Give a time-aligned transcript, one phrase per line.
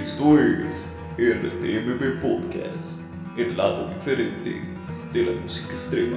[0.00, 3.02] Esto es RTMB Podcast,
[3.36, 4.62] el lado diferente
[5.12, 6.16] de la música extrema.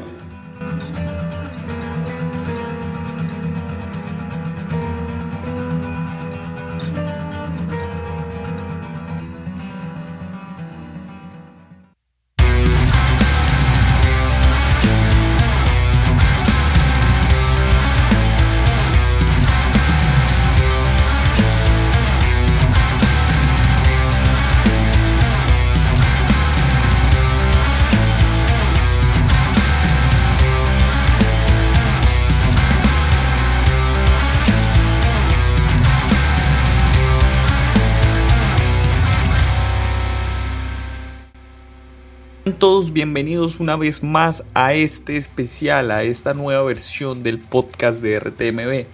[42.93, 48.85] Bienvenidos una vez más a este especial, a esta nueva versión del podcast de RTMB,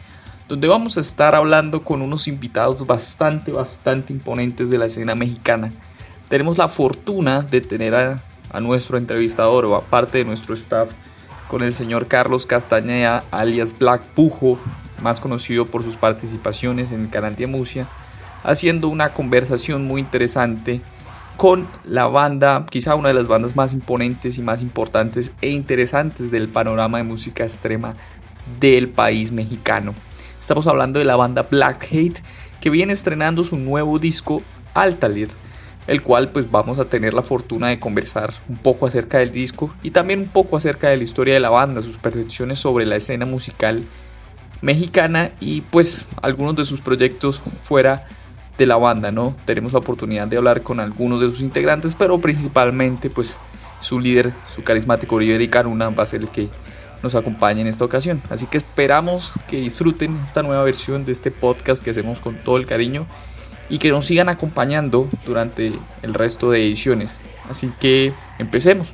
[0.47, 5.73] donde vamos a estar hablando con unos invitados bastante, bastante imponentes de la escena mexicana.
[6.29, 8.23] Tenemos la fortuna de tener a,
[8.61, 10.93] nuestro entrevistador o aparte de nuestro staff
[11.49, 14.57] con el señor Carlos Castañeda, alias Black Pujo,
[15.01, 17.85] más conocido por sus participaciones en Carantia Musia,
[18.43, 20.81] haciendo una conversación muy interesante
[21.39, 26.31] con la banda, quizá una de las bandas más imponentes y más importantes e interesantes
[26.31, 27.95] del panorama de música extrema
[28.59, 29.95] del país mexicano.
[30.37, 32.21] Estamos hablando de la banda Black Hate
[32.59, 34.41] que viene estrenando su nuevo disco
[34.73, 35.29] Altalir,
[35.87, 39.73] el cual pues vamos a tener la fortuna de conversar un poco acerca del disco
[39.81, 42.97] y también un poco acerca de la historia de la banda, sus percepciones sobre la
[42.97, 43.85] escena musical
[44.61, 48.05] mexicana y pues algunos de sus proyectos fuera
[48.59, 49.35] de la banda, ¿no?
[49.45, 53.39] Tenemos la oportunidad de hablar con algunos de sus integrantes, pero principalmente pues
[53.79, 56.49] su líder, su carismático Oliver Caruna va a ser el que
[57.01, 58.21] nos acompañe en esta ocasión.
[58.29, 62.57] Así que esperamos que disfruten esta nueva versión de este podcast que hacemos con todo
[62.57, 63.07] el cariño
[63.69, 65.71] y que nos sigan acompañando durante
[66.01, 67.21] el resto de ediciones.
[67.49, 68.93] Así que empecemos.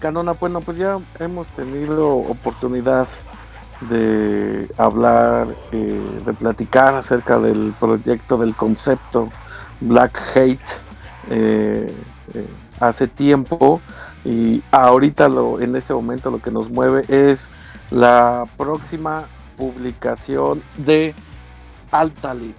[0.00, 3.06] Canona, bueno, pues ya hemos tenido oportunidad
[3.88, 9.30] de hablar, eh, de platicar acerca del proyecto, del concepto
[9.80, 10.58] Black Hate
[11.30, 11.92] eh,
[12.34, 12.46] eh,
[12.80, 13.80] hace tiempo.
[14.24, 17.48] Y ahorita lo, en este momento lo que nos mueve es
[17.90, 19.26] la próxima
[19.56, 21.14] publicación de
[21.92, 22.56] Altalit,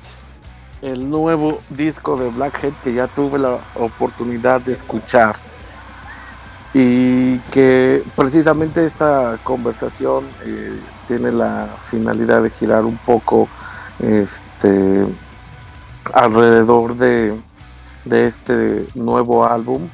[0.82, 5.36] el nuevo disco de Black Hate que ya tuve la oportunidad de escuchar
[6.74, 13.48] y que precisamente esta conversación eh, tiene la finalidad de girar un poco
[14.00, 15.06] este
[16.14, 17.40] alrededor de,
[18.06, 19.90] de este nuevo álbum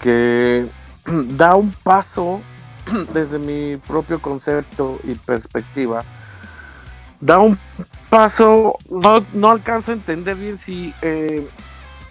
[0.00, 0.68] que
[1.06, 2.40] da un paso
[3.12, 6.02] desde mi propio concepto y perspectiva.
[7.20, 7.58] Da un
[8.08, 11.46] paso no, no alcanzo a entender bien si eh,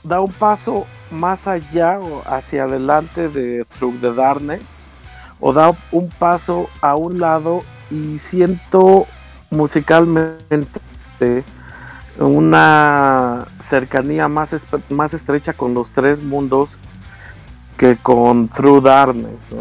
[0.03, 4.61] da un paso más allá o hacia adelante de Through the Darkness
[5.39, 9.05] o da un paso a un lado y siento
[9.49, 10.79] musicalmente
[12.19, 16.79] una cercanía más, más estrecha con los tres mundos
[17.77, 19.55] que con Through Darkness.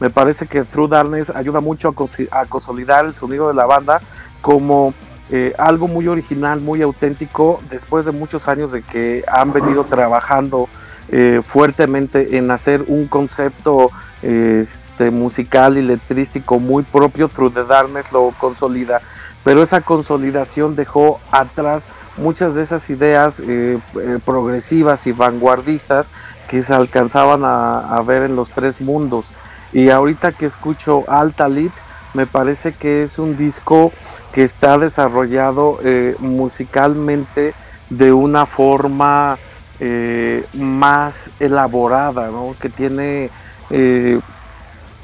[0.00, 4.00] Me parece que Through Darkness ayuda mucho a, a consolidar el sonido de la banda
[4.40, 4.94] como
[5.32, 10.68] eh, algo muy original, muy auténtico, después de muchos años de que han venido trabajando
[11.08, 13.90] eh, fuertemente en hacer un concepto
[14.22, 19.00] este, musical y letrístico muy propio, True the Darkness lo consolida,
[19.42, 21.84] pero esa consolidación dejó atrás
[22.16, 23.78] muchas de esas ideas eh,
[24.24, 26.10] progresivas y vanguardistas
[26.48, 29.34] que se alcanzaban a, a, ver en los tres mundos.
[29.72, 31.72] Y ahorita que escucho Alta Lit,
[32.12, 33.92] me parece que es un disco
[34.32, 37.54] que está desarrollado eh, musicalmente
[37.88, 39.38] de una forma
[39.80, 42.30] eh, más elaborada,
[42.60, 43.30] que tiene
[43.70, 44.20] eh,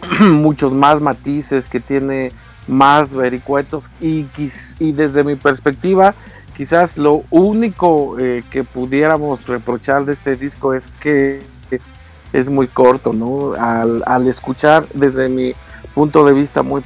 [0.20, 2.32] muchos más matices, que tiene
[2.68, 4.26] más vericuetos y,
[4.78, 6.14] y desde mi perspectiva
[6.56, 11.40] quizás lo único que pudiéramos reprochar de este disco es que
[12.32, 13.54] es muy corto, ¿no?
[13.54, 15.54] Al, al escuchar desde mi
[15.94, 16.82] punto de vista muy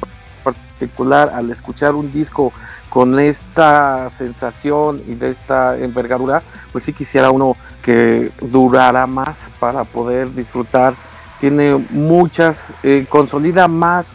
[1.32, 2.52] al escuchar un disco
[2.88, 6.42] con esta sensación y de esta envergadura,
[6.72, 10.94] pues sí quisiera uno que durara más para poder disfrutar.
[11.40, 14.12] Tiene muchas, eh, consolida más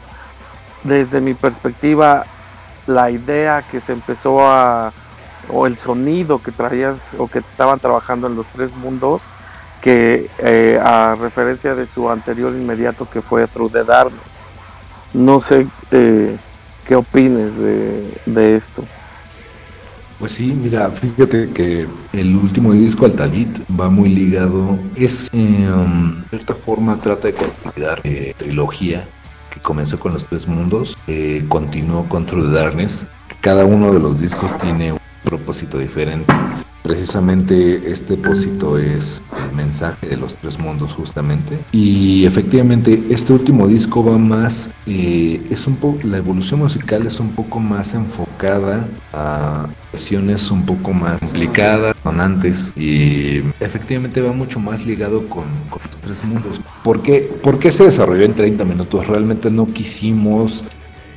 [0.84, 2.26] desde mi perspectiva
[2.86, 4.94] la idea que se empezó a
[5.50, 9.24] o el sonido que traías o que estaban trabajando en los tres mundos
[9.82, 13.84] que eh, a referencia de su anterior inmediato que fue Through the.
[15.14, 16.36] No sé eh,
[16.88, 18.84] qué opines de, de, esto.
[20.20, 26.30] Pues sí, mira, fíjate que el último disco Altalit va muy ligado, es em, de
[26.30, 29.08] cierta forma trata de consolidar eh, trilogía
[29.50, 33.10] que comenzó con los tres mundos, eh, continuó con the Darkness,
[33.42, 36.34] cada uno de los discos tiene un propósito diferente
[36.86, 41.58] Precisamente este propósito es el mensaje de los tres mundos justamente.
[41.72, 47.20] Y efectivamente este último disco va más, eh, es un poco, la evolución musical es
[47.20, 54.60] un poco más enfocada a versiones un poco más complicadas, sonantes y efectivamente va mucho
[54.60, 56.62] más ligado con, los tres mundos.
[56.84, 57.02] ¿Por
[57.42, 59.08] ¿Por qué se desarrolló en 30 minutos?
[59.08, 60.64] Realmente no quisimos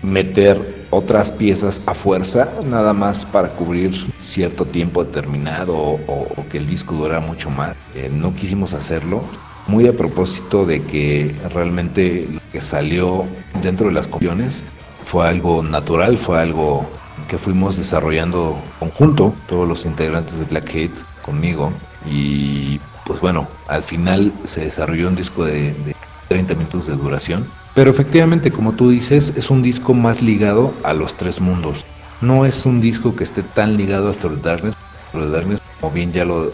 [0.03, 6.67] meter otras piezas a fuerza, nada más para cubrir cierto tiempo determinado o, que el
[6.67, 7.77] disco durara mucho más.
[7.95, 9.23] Eh, no quisimos hacerlo.
[9.67, 13.27] Muy a propósito de que realmente lo que salió
[13.63, 14.65] dentro de las cuestiones
[15.05, 16.87] fue algo natural, fue algo
[17.29, 20.91] que fuimos desarrollando conjunto, todos los integrantes de Black
[21.21, 21.71] conmigo.
[22.07, 25.95] Y pues bueno, al final se desarrolló un disco de, de
[26.29, 27.47] 30 minutos de duración
[27.79, 31.87] pero efectivamente, como tú dices, es un disco más ligado a los tres mundos.
[32.21, 34.75] No es un disco que esté tan ligado a Astro Darkness.
[35.13, 36.51] Darkness, como bien ya lo,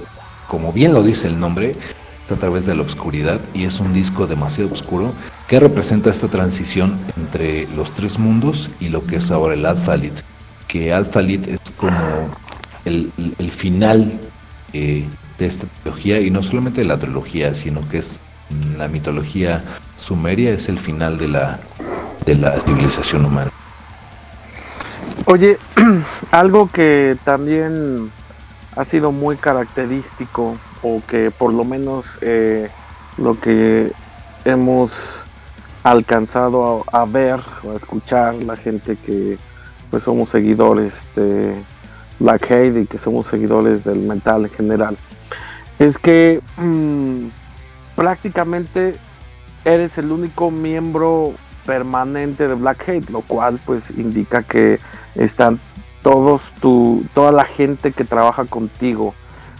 [0.49, 1.77] como bien lo dice el nombre,
[2.21, 5.15] está a través de la oscuridad y es un disco demasiado oscuro
[5.49, 10.13] que representa esta transición entre los tres mundos y lo que es ahora el Alphalit.
[10.69, 12.29] Que Alphalit es como
[12.85, 14.13] el, final
[14.75, 15.07] eh,
[15.39, 18.21] de esta trilogía y no solamente de la trilogía, sino que es
[18.77, 19.65] la mitología
[20.05, 21.59] Sumeria es el final de la,
[22.27, 23.51] de la civilización humana.
[25.25, 25.57] Oye,
[26.31, 28.11] algo que también
[28.77, 32.69] ha sido muy característico, o que por lo menos eh,
[33.17, 33.93] lo que
[34.45, 34.93] hemos
[35.83, 39.39] alcanzado a, ver o a escuchar la gente que
[39.91, 41.55] pues somos seguidores de
[42.19, 44.99] Black Hate y que somos seguidores del metal en general,
[45.79, 47.29] es que mm,
[47.97, 48.97] prácticamente
[49.65, 51.33] eres el único miembro
[51.65, 54.79] permanente de Black Hate, lo cual pues indica que
[55.15, 55.61] están
[56.03, 59.15] todos tu, toda la gente que trabaja contigo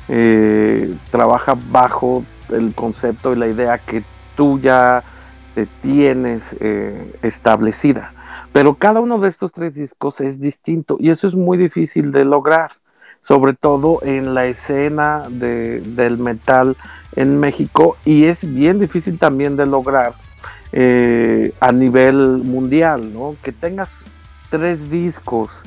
[0.09, 4.05] eh, trabaja bajo el concepto y la idea que
[4.37, 5.03] tú ya
[5.81, 8.13] tienes eh, establecida.
[8.53, 12.25] Pero cada uno de estos tres discos es distinto y eso es muy difícil de
[12.25, 12.73] lograr,
[13.25, 16.77] sobre todo en la escena del metal
[17.17, 20.13] en México y es bien difícil también de lograr
[20.73, 23.35] eh, a nivel mundial, ¿no?
[23.43, 24.05] Que tengas
[24.51, 25.63] tres discos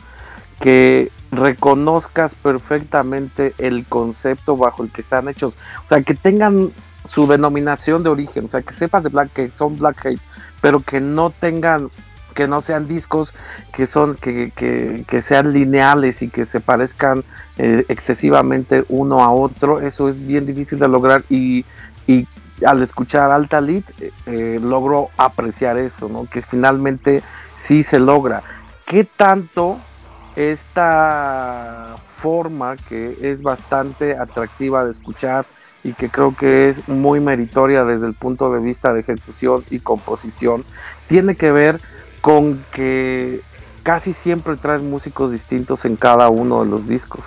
[0.60, 6.72] que reconozcas perfectamente el concepto bajo el que están hechos, o sea, que tengan
[7.10, 10.22] su denominación de origen, o sea, que sepas de Black que son Black Hate,
[10.62, 11.90] pero que no tengan
[12.38, 13.34] que no sean discos
[13.74, 17.24] que son que, que, sean lineales y que se parezcan
[17.58, 21.66] eh, excesivamente uno a otro eso es bien difícil de lograr y,
[22.06, 22.28] y
[22.64, 27.24] al escuchar Alta Lead eh, eh, logro apreciar eso no que finalmente
[27.56, 28.44] sí se logra.
[28.86, 29.78] Qué tanto
[30.36, 35.46] esta forma que es bastante atractiva de escuchar
[35.84, 39.80] y que creo que es muy meritoria desde el punto de vista de ejecución y
[39.80, 40.64] composición,
[41.08, 41.82] tiene que ver
[42.28, 43.40] con que
[43.84, 47.22] casi siempre traes músicos distintos en cada uno de los discos.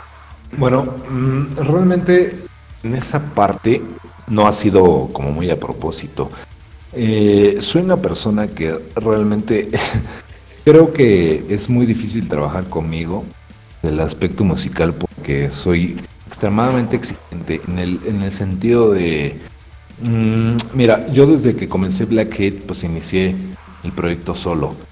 [0.59, 2.39] Bueno, mm, realmente
[2.83, 3.81] en esa parte
[4.29, 6.29] no ha sido como muy a propósito.
[6.93, 9.71] Eh, soy una persona que realmente
[10.67, 13.25] creo que es muy difícil trabajar conmigo
[13.83, 19.41] en el aspecto musical porque soy extremadamente exigente en el, en el sentido de...
[20.03, 23.35] Mm, mira, yo desde que comencé Black pues inicié
[23.83, 24.90] el proyecto solo.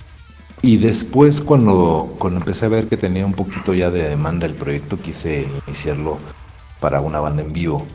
[0.62, 4.54] Y después cuando, cuando empecé a ver que tenía un poquito ya de demanda el
[4.54, 6.18] proyecto, quise iniciarlo
[6.80, 7.86] para una banda en vivo.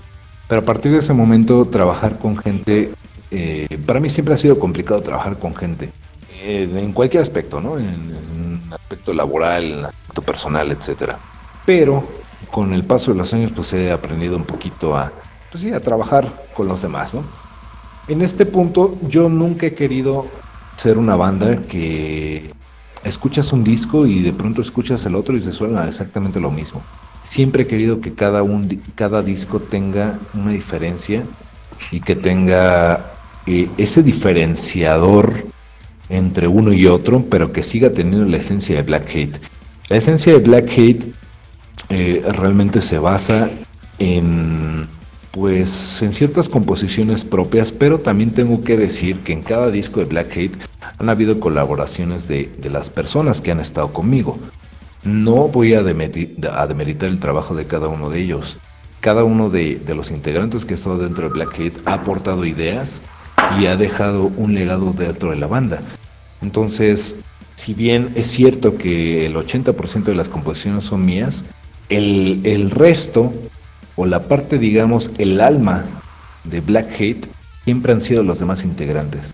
[0.47, 2.91] Pero a partir de ese momento trabajar con gente,
[3.31, 5.91] eh, para mí siempre ha sido complicado trabajar con gente,
[6.41, 7.77] eh, en cualquier aspecto, ¿no?
[7.77, 11.13] En, en, aspecto laboral, en aspecto personal, etc.
[11.65, 12.03] Pero
[12.49, 15.11] con el paso de los años pues he aprendido un poquito a,
[15.51, 17.23] pues sí, a trabajar con los demás, ¿no?
[18.07, 20.25] En este punto yo nunca he querido
[20.75, 22.51] ser una banda que
[23.03, 26.81] escuchas un disco y de pronto escuchas el otro y se suena exactamente lo mismo.
[27.23, 31.23] Siempre he querido que cada, un, cada disco tenga una diferencia
[31.91, 33.13] y que tenga
[33.45, 35.45] eh, ese diferenciador
[36.09, 39.39] entre uno y otro, pero que siga teniendo la esencia de Black Hate.
[39.89, 41.11] La esencia de Black Hate
[41.89, 43.49] eh, realmente se basa
[43.99, 44.87] en
[45.33, 50.05] pues en ciertas composiciones propias, pero también tengo que decir que en cada disco de
[50.05, 50.59] Black Hate
[50.99, 54.37] han habido colaboraciones de, las personas que han estado conmigo.
[55.03, 58.59] No voy a, demeritar el trabajo de cada uno de ellos.
[58.99, 63.01] Cada uno de, los integrantes que ha estado dentro de Black Hate ha aportado ideas
[63.59, 65.81] y ha dejado un legado dentro de la banda.
[66.43, 67.15] Entonces,
[67.55, 71.43] si bien es cierto que el 80% de las composiciones son mías,
[71.89, 73.33] el, el resto
[73.95, 75.85] o la parte, digamos, el alma
[76.43, 77.27] de Black Hate
[77.63, 79.33] siempre han sido los demás integrantes.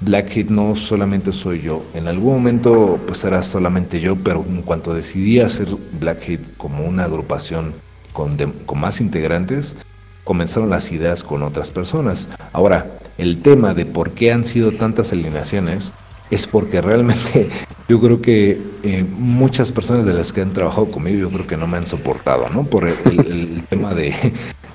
[0.00, 4.62] Black Hate no solamente soy yo, en algún momento pues era solamente yo, pero en
[4.62, 5.68] cuanto decidí hacer
[6.00, 7.74] Black Hate como una agrupación
[8.14, 9.76] con, con más integrantes,
[10.24, 12.28] comenzaron las ideas con otras personas.
[12.52, 12.86] Ahora,
[13.18, 15.92] el tema de por qué han sido tantas alineaciones
[16.30, 17.50] es porque realmente
[17.88, 21.56] yo creo que eh, muchas personas de las que han trabajado conmigo yo creo que
[21.56, 22.64] no me han soportado, ¿no?
[22.64, 24.14] Por el, tema de,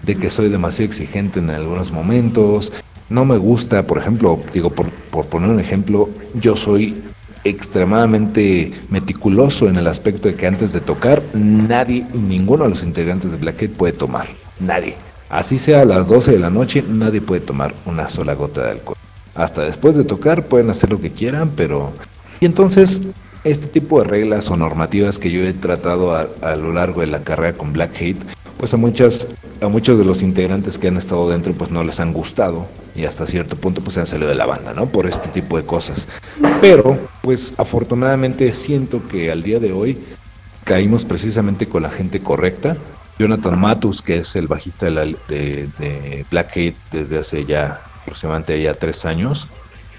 [0.06, 2.74] que soy demasiado exigente en algunos momentos.
[3.10, 7.02] No me gusta, por ejemplo, digo, por, por poner un ejemplo, yo soy
[7.44, 13.32] extremadamente meticuloso en el aspecto de que antes de tocar, nadie, ninguno de los integrantes
[13.32, 14.28] de Blackhead puede tomar.
[14.60, 14.96] Nadie.
[15.30, 18.72] Así sea a las 12 de la noche, nadie puede tomar una sola gota de
[18.72, 18.98] alcohol
[19.36, 21.92] hasta después de tocar pueden hacer lo que quieran, pero...
[22.40, 23.02] Y entonces,
[23.44, 27.24] este tipo de reglas o normativas que yo he tratado a, lo largo de la
[27.24, 28.20] carrera con Black Hate,
[28.58, 29.28] pues a muchas
[29.62, 33.06] a muchos de los integrantes que han estado dentro pues no les han gustado y
[33.06, 34.88] hasta cierto punto pues se han salido de la banda, ¿no?
[34.88, 36.08] Por este tipo de cosas.
[36.60, 39.98] Pero pues afortunadamente siento que al día de hoy
[40.64, 42.78] caímos precisamente con la gente correcta.
[43.18, 48.76] Jonathan Matus, que es el bajista de, de Black Hate desde hace ya aproximadamente ya
[48.76, 49.48] tres años.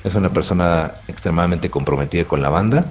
[0.05, 2.87] Es una persona extremadamente comprometida con la banda,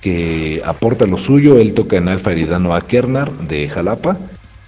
[0.00, 1.58] que aporta lo suyo.
[1.58, 4.16] Él toca en Alfa Eridano a Kernar de Jalapa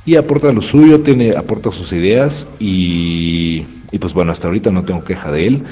[0.05, 3.63] y aporta lo suyo, tiene, aporta sus ideas y,
[3.99, 5.65] pues bueno, hasta ahorita no tengo queja de él.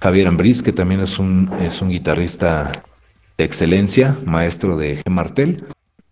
[0.00, 2.72] Javier Ambriz, que también es un, es un guitarrista
[3.36, 5.10] de excelencia, maestro de G.
[5.10, 5.66] Martel.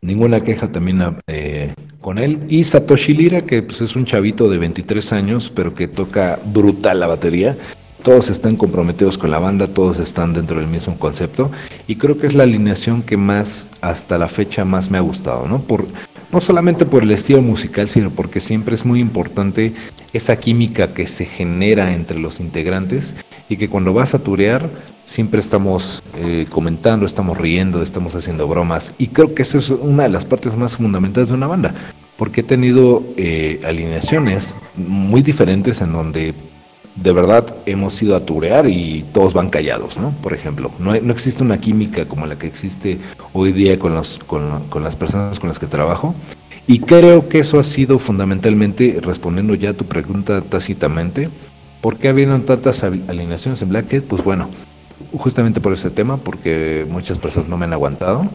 [0.05, 2.39] Ninguna queja también eh, con él.
[2.51, 7.01] Y Satoshi Lira, que pues, es un chavito de 23 años, pero que toca brutal
[7.01, 7.57] la batería.
[8.03, 11.51] Todos están comprometidos con la banda, todos están dentro del mismo concepto.
[11.87, 15.49] Y creo que es la alineación que más, hasta la fecha, más me ha gustado,
[15.49, 15.61] ¿no?
[15.61, 15.87] Por,
[16.31, 19.73] no solamente por el estilo musical, sino porque siempre es muy importante
[20.13, 23.17] esa química que se genera entre los integrantes
[23.49, 24.69] y que cuando vas a turear
[25.05, 30.05] siempre estamos eh, comentando, estamos riendo, estamos haciendo bromas y creo que esa es una
[30.05, 31.75] de las partes más fundamentales de una banda,
[32.17, 36.35] porque he tenido eh, alineaciones muy diferentes en donde
[36.97, 40.13] de verdad hemos ido a turear y todos van callados, ¿no?
[40.23, 42.99] Por ejemplo, no, existe una química como la que existe
[43.33, 46.15] hoy día con, los, con las personas con las que trabajo.
[46.67, 51.29] Y creo que eso ha sido fundamentalmente, respondiendo ya a tu pregunta tácitamente,
[51.83, 54.05] ¿por qué habían tantas alineaciones en Blackhead?
[54.05, 54.49] Pues bueno,
[55.17, 58.27] justamente por ese tema, porque muchas personas no me han aguantado.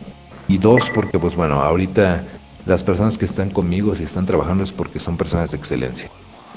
[0.48, 2.24] Y dos, porque pues bueno, ahorita
[2.66, 6.10] las personas que están conmigo, si están trabajando, es porque son personas de excelencia.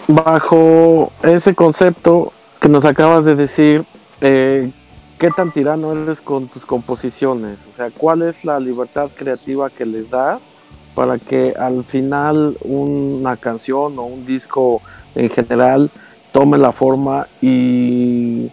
[0.09, 3.85] Bajo ese concepto que nos acabas de decir,
[4.21, 4.71] eh,
[5.18, 7.59] ¿qué tan tirano eres con tus composiciones?
[7.73, 10.40] O sea, ¿cuál es la libertad creativa que les das
[10.94, 14.82] para que al final una canción o un disco
[15.14, 15.90] en general
[16.32, 18.50] tome la forma y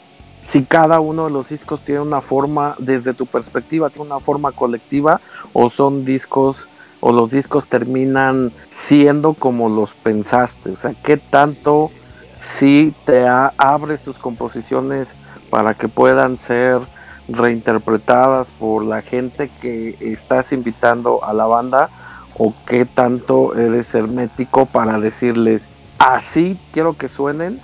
[0.50, 4.52] si cada uno de los discos tiene una forma, desde tu perspectiva, tiene una forma
[4.52, 5.22] colectiva
[5.54, 6.68] o son discos
[7.02, 10.72] o los discos terminan siendo como los pensaste.
[10.72, 11.92] O sea, ¿qué tanto
[12.36, 15.16] si te abres tus composiciones
[15.52, 16.82] para que puedan ser
[17.28, 21.90] reinterpretadas por la gente que estás invitando a la banda?
[22.38, 27.62] ¿O qué tanto eres hermético para decirles, así quiero que suenen?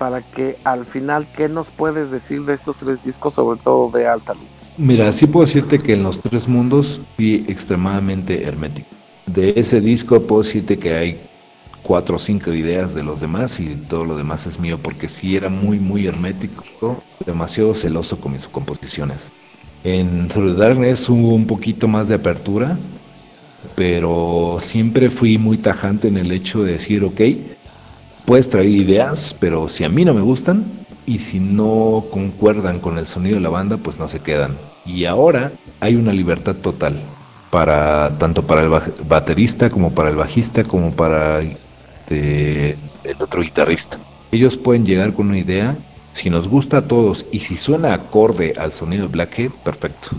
[0.00, 4.06] Para que al final, ¿qué nos puedes decir de estos tres discos, sobre todo de
[4.06, 4.32] Alta
[4.78, 8.88] Mira, sí puedo decirte que en los tres mundos fui extremadamente hermético.
[9.26, 11.20] De ese disco puedo decirte que hay
[11.82, 15.36] cuatro o cinco ideas de los demás y todo lo demás es mío porque sí
[15.36, 16.64] era muy, muy hermético,
[17.26, 19.30] demasiado celoso con mis composiciones.
[19.84, 22.78] En Through Darkness hubo un poquito más de apertura,
[23.76, 27.20] pero siempre fui muy tajante en el hecho de decir, ok,
[28.24, 30.64] puedes traer ideas, pero si a mí no me gustan
[31.06, 34.56] y si no concuerdan con el sonido de la banda, pues no se quedan.
[34.86, 37.00] Y ahora hay una libertad total
[37.50, 38.68] para tanto para el
[39.08, 43.98] baterista como para el bajista como para este, el otro guitarrista.
[44.32, 45.76] Ellos pueden llegar con una idea,
[46.14, 50.10] si nos gusta a todos y si suena acorde al sonido de Blackhead, perfecto,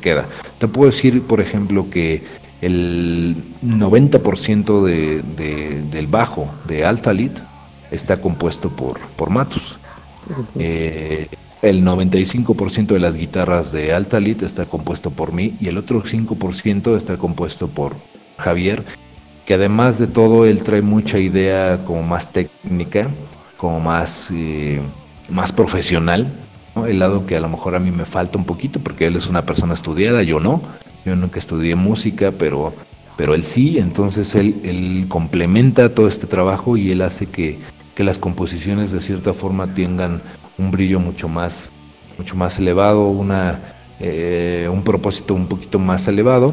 [0.00, 0.26] queda.
[0.58, 2.22] Te puedo decir, por ejemplo, que
[2.66, 7.38] el 90% de, del bajo de Altalit
[7.92, 9.78] está compuesto por, por Matus.
[10.58, 11.28] Eh,
[11.62, 16.96] el 95% de las guitarras de Altalit está compuesto por mí y el otro 5%
[16.96, 17.94] está compuesto por
[18.38, 18.84] Javier,
[19.44, 23.08] que además de todo él trae mucha idea como más técnica,
[23.56, 24.80] como más, eh,
[25.30, 26.32] más profesional,
[26.84, 29.28] el lado que a lo mejor a mí me falta un poquito porque él es
[29.28, 30.60] una persona estudiada, yo no,
[31.06, 32.74] yo nunca estudié música, pero,
[33.16, 37.60] pero él sí, entonces él, complementa todo este trabajo y él hace que,
[37.94, 40.20] que las composiciones de cierta forma tengan
[40.58, 41.70] un brillo mucho más,
[42.18, 43.60] mucho más elevado, una,
[44.00, 46.52] eh, un propósito un poquito más elevado.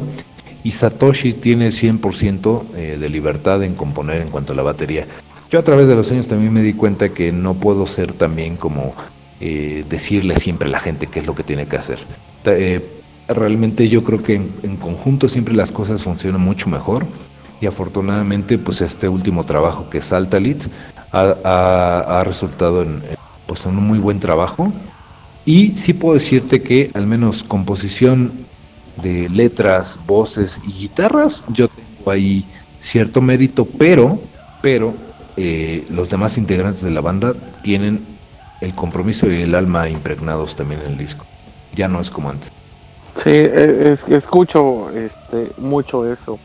[0.62, 5.06] Y Satoshi tiene 100% eh, de libertad en componer en cuanto a la batería.
[5.50, 8.56] Yo a través de los años también me di cuenta que no puedo ser también
[8.56, 8.94] como
[9.40, 11.98] eh, decirle siempre a la gente qué es lo que tiene que hacer.
[13.28, 17.06] Realmente yo creo que en, conjunto siempre las cosas funcionan mucho mejor
[17.60, 20.62] y afortunadamente pues este último trabajo que es Altalit
[21.12, 23.02] ha, ha resultado en,
[23.46, 24.72] pues un muy buen trabajo.
[25.46, 28.32] Y sí puedo decirte que al menos composición
[29.02, 32.44] de letras, voces y guitarras, yo tengo ahí
[32.80, 34.20] cierto mérito, pero,
[34.62, 34.94] pero
[35.36, 38.04] eh, los demás integrantes de la banda tienen
[38.60, 41.26] el compromiso y el alma impregnados también en el disco.
[41.74, 42.53] Ya no es como antes.
[43.24, 46.38] Sí, e, escucho este, mucho eso.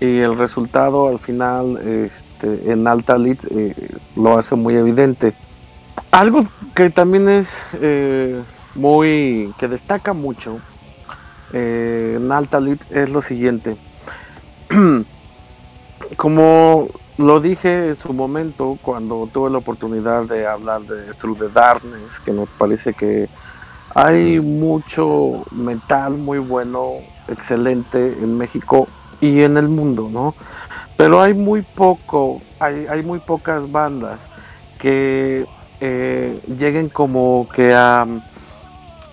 [0.00, 3.74] Y el resultado al final este, en Alta Lead eh,
[4.16, 5.34] lo hace muy evidente.
[6.10, 8.40] Algo que también es eh,
[8.74, 10.60] muy, que destaca mucho
[11.52, 13.76] eh, en Alta es lo siguiente.
[16.16, 16.88] Como
[17.18, 22.18] lo dije en su momento cuando tuve la oportunidad de hablar de Through the Darkness,
[22.24, 23.28] que nos parece que
[23.94, 26.94] hay mucho metal muy bueno,
[27.28, 28.88] excelente en México
[29.20, 30.34] y en el mundo, ¿no?
[30.96, 34.20] Pero hay muy poco, hay, hay muy pocas bandas
[34.78, 35.46] que
[35.80, 38.06] eh, lleguen como que a,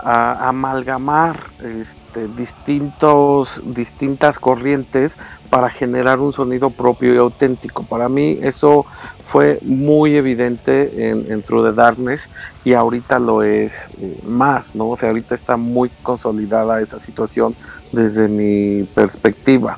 [0.03, 5.15] amalgamar este, distintos, distintas corrientes
[5.49, 7.83] para generar un sonido propio y auténtico.
[7.83, 8.85] Para mí eso
[9.21, 12.29] fue muy evidente en, True the Darkness
[12.63, 14.89] y ahorita lo es eh, más, ¿no?
[14.89, 17.55] O sea, ahorita está muy consolidada esa situación
[17.91, 19.77] desde mi perspectiva.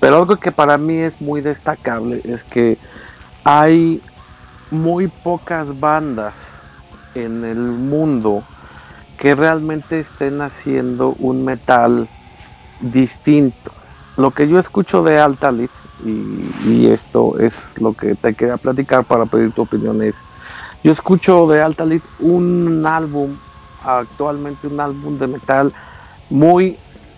[0.00, 2.78] Pero algo que para mí es muy destacable es que
[3.44, 4.02] hay
[4.70, 6.34] muy pocas bandas
[7.14, 8.42] en el mundo
[9.18, 12.08] que realmente estén haciendo un metal
[12.80, 13.70] distinto.
[14.16, 15.70] Lo que yo escucho de Altalit,
[16.04, 20.16] y, y esto es lo que te quería platicar para pedir tu opinión, es,
[20.82, 23.36] yo escucho de Altalit un álbum,
[23.84, 25.72] actualmente un álbum de metal
[26.28, 26.76] muy,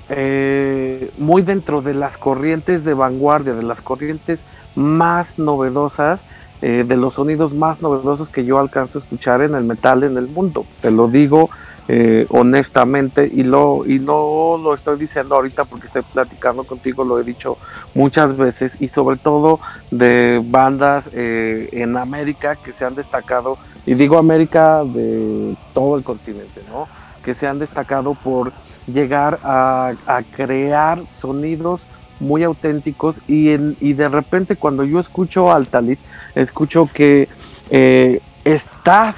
[0.08, 6.24] eh, muy dentro de las corrientes de vanguardia, de las corrientes más novedosas
[6.62, 10.16] eh, de los sonidos más novedosos que yo alcanzo a escuchar en el metal en
[10.16, 10.64] el mundo.
[10.80, 11.50] Te lo digo
[11.86, 17.18] eh, honestamente y, lo, y no lo estoy diciendo ahorita porque estoy platicando contigo, lo
[17.20, 17.58] he dicho
[17.94, 23.94] muchas veces y sobre todo de bandas eh, en América que se han destacado, y
[23.94, 26.88] digo América de todo el continente, ¿no?
[27.22, 28.52] que se han destacado por
[28.86, 29.92] llegar a,
[30.36, 31.82] crear sonidos
[32.20, 35.98] muy auténticos y, de repente cuando yo escucho Altalit,
[36.34, 37.28] escucho que
[37.70, 39.16] eh, estás,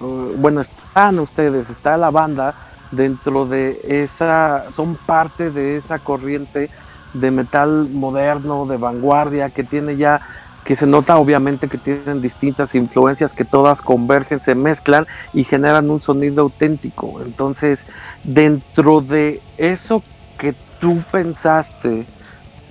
[0.00, 2.54] bueno, están ustedes, está la banda
[2.90, 6.68] dentro de esa, son parte de esa corriente
[7.14, 10.20] de metal moderno, de vanguardia, que tiene ya,
[10.66, 15.88] que se nota obviamente que tienen distintas influencias que todas convergen, se mezclan y generan
[15.88, 17.22] un sonido auténtico.
[17.22, 17.86] Entonces,
[18.22, 20.02] dentro de eso
[20.36, 22.04] que tú pensaste,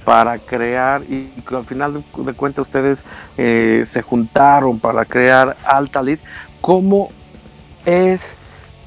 [0.05, 3.03] para crear y, al final de, cuentas ustedes
[3.37, 6.19] eh, se juntaron para crear Altalit,
[6.59, 7.09] ¿cómo
[7.85, 8.21] es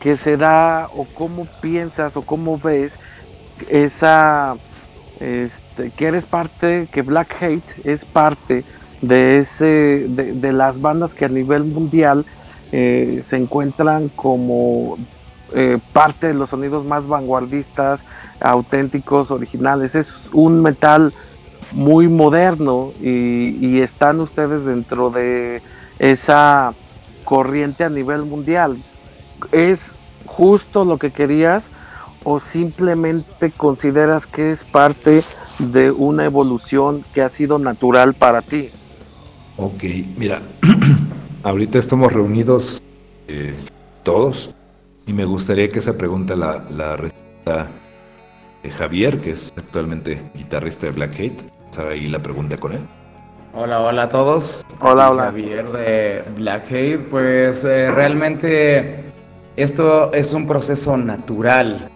[0.00, 2.92] que se da o cómo piensas o cómo ves
[3.68, 4.56] esa,
[5.20, 8.64] este, que eres parte, que Black Hate es parte
[9.00, 12.24] de, ese, de, las bandas que a nivel mundial
[12.72, 14.96] eh, se encuentran como
[15.54, 18.04] eh, parte de los sonidos más vanguardistas,
[18.40, 19.94] auténticos, originales.
[19.94, 21.12] Es un metal
[21.72, 25.60] muy moderno y, están ustedes dentro de
[25.98, 26.72] esa
[27.24, 28.78] corriente a nivel mundial.
[29.52, 29.92] ¿Es
[30.26, 31.62] justo lo que querías
[32.22, 35.22] o simplemente consideras que es parte
[35.58, 38.70] de una evolución que ha sido natural para ti?
[39.56, 39.84] Ok,
[40.16, 40.42] mira,
[41.42, 42.82] ahorita estamos reunidos
[43.28, 43.54] eh,
[44.02, 44.54] todos
[45.06, 46.96] y me gustaría que esa pregunta la, la
[48.70, 51.42] Javier, que es actualmente guitarrista de Black Hate.
[51.78, 52.80] Ahí la pregunta con él.
[53.56, 54.66] Hola, hola a todos.
[54.80, 55.24] Hola, hola.
[55.26, 56.98] Javier de Black Hate.
[57.08, 59.04] Pues eh, realmente
[59.54, 61.88] esto es un proceso natural.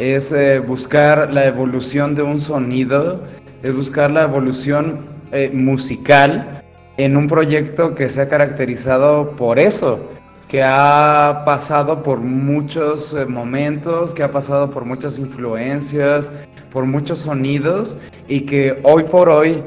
[0.00, 3.22] Es eh, buscar la evolución de un sonido,
[3.62, 6.64] es buscar la evolución eh, musical
[6.96, 10.00] en un proyecto que se ha caracterizado por eso,
[10.48, 16.32] que ha pasado por muchos momentos, que ha pasado por muchas influencias,
[16.72, 19.62] por muchos sonidos y que hoy por hoy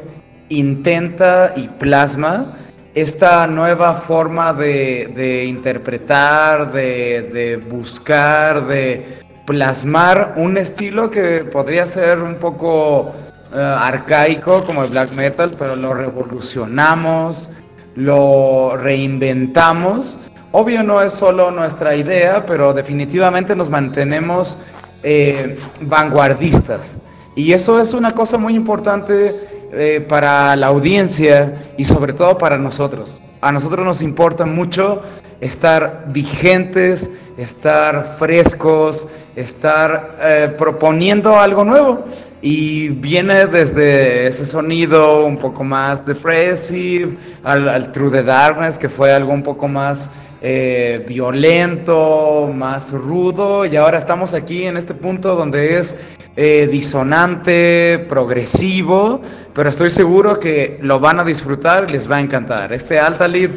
[0.50, 2.46] intenta y plasma
[2.94, 12.20] esta nueva forma de, interpretar, de, de, buscar, de plasmar un estilo que podría ser
[12.20, 13.14] un poco
[13.54, 17.50] eh, arcaico como el black metal, pero lo revolucionamos,
[17.96, 20.20] lo reinventamos.
[20.52, 24.58] Obvio no es solo nuestra idea, pero definitivamente nos mantenemos
[25.04, 26.98] eh, vanguardistas.
[27.36, 32.58] Y eso es una cosa muy importante eh, para la audiencia y sobre todo para
[32.58, 33.22] nosotros.
[33.42, 35.02] A nosotros nos importa mucho
[35.42, 42.06] estar vigentes, estar frescos, estar proponiendo algo nuevo.
[42.42, 49.12] Y viene desde ese sonido un poco más depressive, al, True the Darkness, que fue
[49.12, 55.36] algo un poco más eh, violento, más rudo, y ahora estamos aquí en este punto
[55.36, 55.96] donde es
[56.36, 59.22] eh, disonante, progresivo,
[59.54, 62.72] pero estoy seguro que lo van a disfrutar les va a encantar.
[62.74, 63.52] Este Alta Lead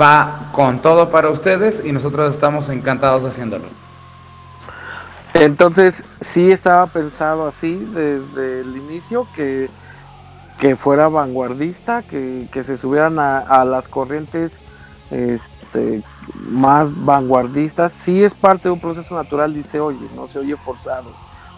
[0.00, 3.66] va con todo para ustedes y nosotros estamos encantados haciéndolo.
[5.34, 9.68] Entonces, sí estaba pensado así desde el inicio, que,
[10.58, 14.52] que fuera vanguardista, que, se subieran a, las corrientes
[15.10, 15.51] este,
[16.34, 17.92] más vanguardistas.
[17.92, 21.10] Sí es parte de un proceso natural, dice, oye, no se oye forzado,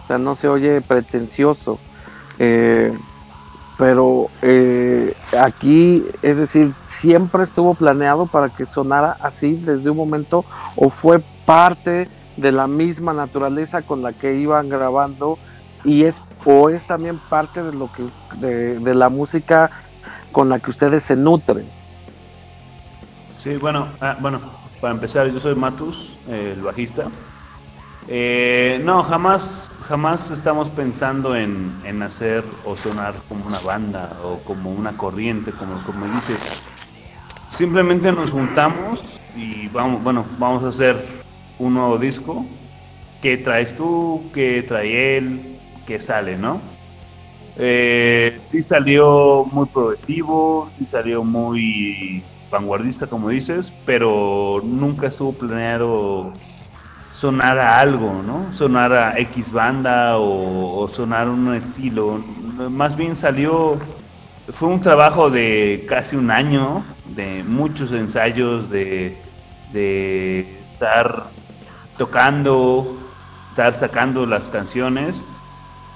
[0.03, 1.79] o sea, no se oye pretencioso.
[2.39, 2.97] Eh,
[3.77, 10.45] pero eh, aquí, es decir, siempre estuvo planeado para que sonara así desde un momento
[10.75, 15.37] o fue parte de la misma naturaleza con la que iban grabando
[15.83, 18.03] y es o es también parte de lo que
[18.37, 19.71] de, la música
[20.31, 21.65] con la que ustedes se nutren.
[23.45, 24.41] Sí, bueno, ah, bueno,
[24.81, 27.03] para empezar, yo soy Matus, el bajista.
[28.07, 34.39] Eh, no, jamás, jamás estamos pensando en, en, hacer o sonar como una banda o
[34.39, 36.39] como una corriente, como, como dices.
[37.51, 39.03] Simplemente nos juntamos
[39.37, 41.05] y vamos, bueno, vamos a hacer
[41.59, 42.43] un nuevo disco.
[43.21, 44.23] ¿Qué traes tú?
[44.33, 45.59] ¿Qué trae él?
[45.85, 46.59] ¿Qué sale, no?
[47.57, 56.33] Eh, sí salió muy progresivo, sí salió muy vanguardista, como dices, pero nunca estuvo planeado
[57.11, 58.51] sonar a algo, ¿no?
[58.51, 62.21] Sonar a X banda o, sonar un estilo.
[62.69, 63.77] Más bien salió,
[64.51, 66.83] fue un trabajo de casi un año,
[67.15, 69.17] de muchos ensayos, de,
[69.71, 71.27] de estar
[71.97, 72.97] tocando,
[73.49, 75.21] estar sacando las canciones,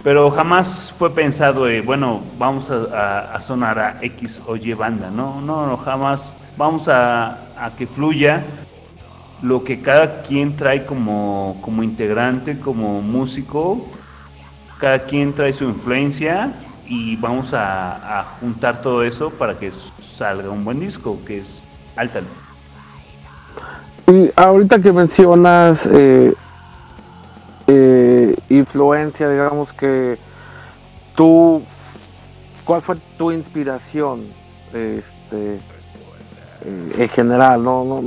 [0.03, 5.67] pero jamás fue pensado, bueno, vamos a, sonar a X o Y banda, no, no,
[5.67, 6.33] no jamás.
[6.57, 7.37] Vamos a,
[7.77, 8.43] que fluya
[9.41, 13.85] lo que cada quien trae como, como integrante, como músico,
[14.77, 16.53] cada quien trae su influencia
[16.85, 21.63] y vamos a, a juntar todo eso para que salga un buen disco, que es
[21.95, 22.27] Altalo.
[24.07, 26.33] Y ahorita que mencionas eh,
[27.71, 30.17] eh, influencia, digamos que
[31.15, 31.61] tú,
[32.65, 34.25] ¿cuál fue tu inspiración
[34.73, 35.59] este,
[36.65, 37.63] eh, en general?
[37.63, 38.01] ¿no?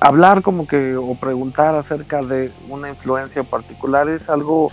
[0.00, 4.72] hablar como que o preguntar acerca de una influencia particular es algo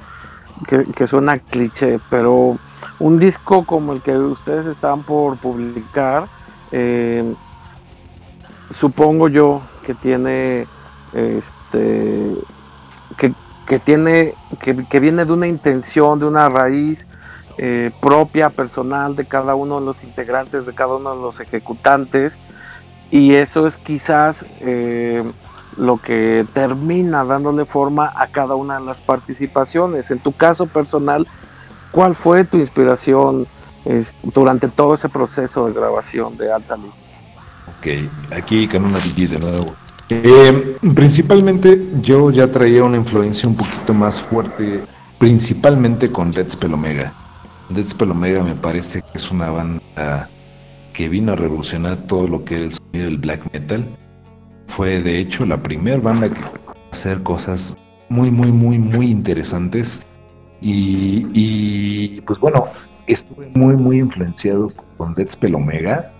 [0.67, 2.57] que, suena cliché, pero
[2.97, 6.25] un disco como el que ustedes están por publicar,
[8.71, 10.65] supongo yo que tiene
[11.13, 12.33] este
[13.65, 17.07] que, tiene que, viene de una intención de una raíz
[17.57, 22.37] eh, propia personal de cada uno de los integrantes de cada uno de los ejecutantes.
[23.11, 25.23] Y eso es quizás eh,
[25.77, 30.11] lo que termina dándole forma a cada una de las participaciones.
[30.11, 31.27] En tu caso personal
[31.91, 33.47] cuál fue tu inspiración
[34.23, 37.87] durante todo ese proceso de grabación de Alta Ok,
[38.35, 39.75] aquí con una de nuevo.
[40.09, 44.83] Eh, principalmente yo ya traía una influencia un poquito más fuerte,
[45.17, 47.13] principalmente con Dead Spell Omega.
[47.69, 50.29] Dead Spell Omega me parece que es una banda
[50.93, 53.85] que vino a revolucionar todo lo que era el sonido del black metal.
[54.67, 56.39] Fue de hecho la primera banda que
[56.91, 57.75] hacer cosas
[58.09, 59.99] muy, muy, muy, muy interesantes
[60.61, 62.65] Y, pues bueno,
[63.07, 66.11] estuve muy, muy influenciado con Dead Spell Omega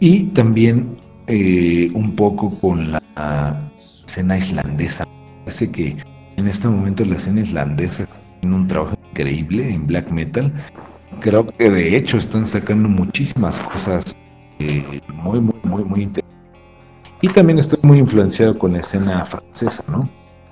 [0.00, 3.70] y también eh, un poco con la
[4.06, 5.06] escena islandesa.
[5.44, 5.96] Parece que
[6.36, 8.06] en este momento la escena islandesa
[8.40, 10.52] tiene un trabajo increíble en black metal.
[11.20, 14.14] Creo que de hecho están sacando muchísimas cosas
[14.58, 16.34] eh, muy, muy, muy, muy interesantes.
[17.22, 20.08] Y también estoy muy influenciado con la escena francesa, ¿no?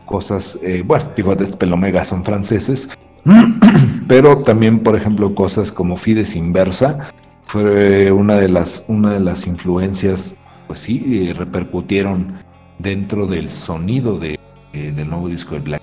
[0.06, 2.88] Cosas, eh, bueno, digo, de Omega son franceses,
[4.08, 7.10] pero también, por ejemplo, cosas como Fides Inversa
[7.44, 12.34] fue una de las, una de las influencias, pues sí, eh, repercutieron
[12.78, 14.38] dentro del sonido de,
[14.72, 15.82] eh, del nuevo disco de Black.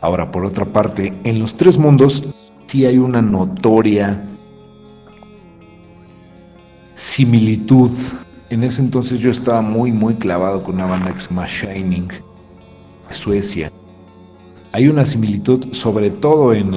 [0.00, 2.28] Ahora, por otra parte, en los tres mundos
[2.66, 4.24] sí hay una notoria
[6.94, 7.90] similitud.
[8.50, 12.08] En ese entonces yo estaba muy, muy clavado con una banda que se llama Shining,
[13.10, 13.70] Suecia.
[14.72, 16.70] Hay una similitud, sobre todo en,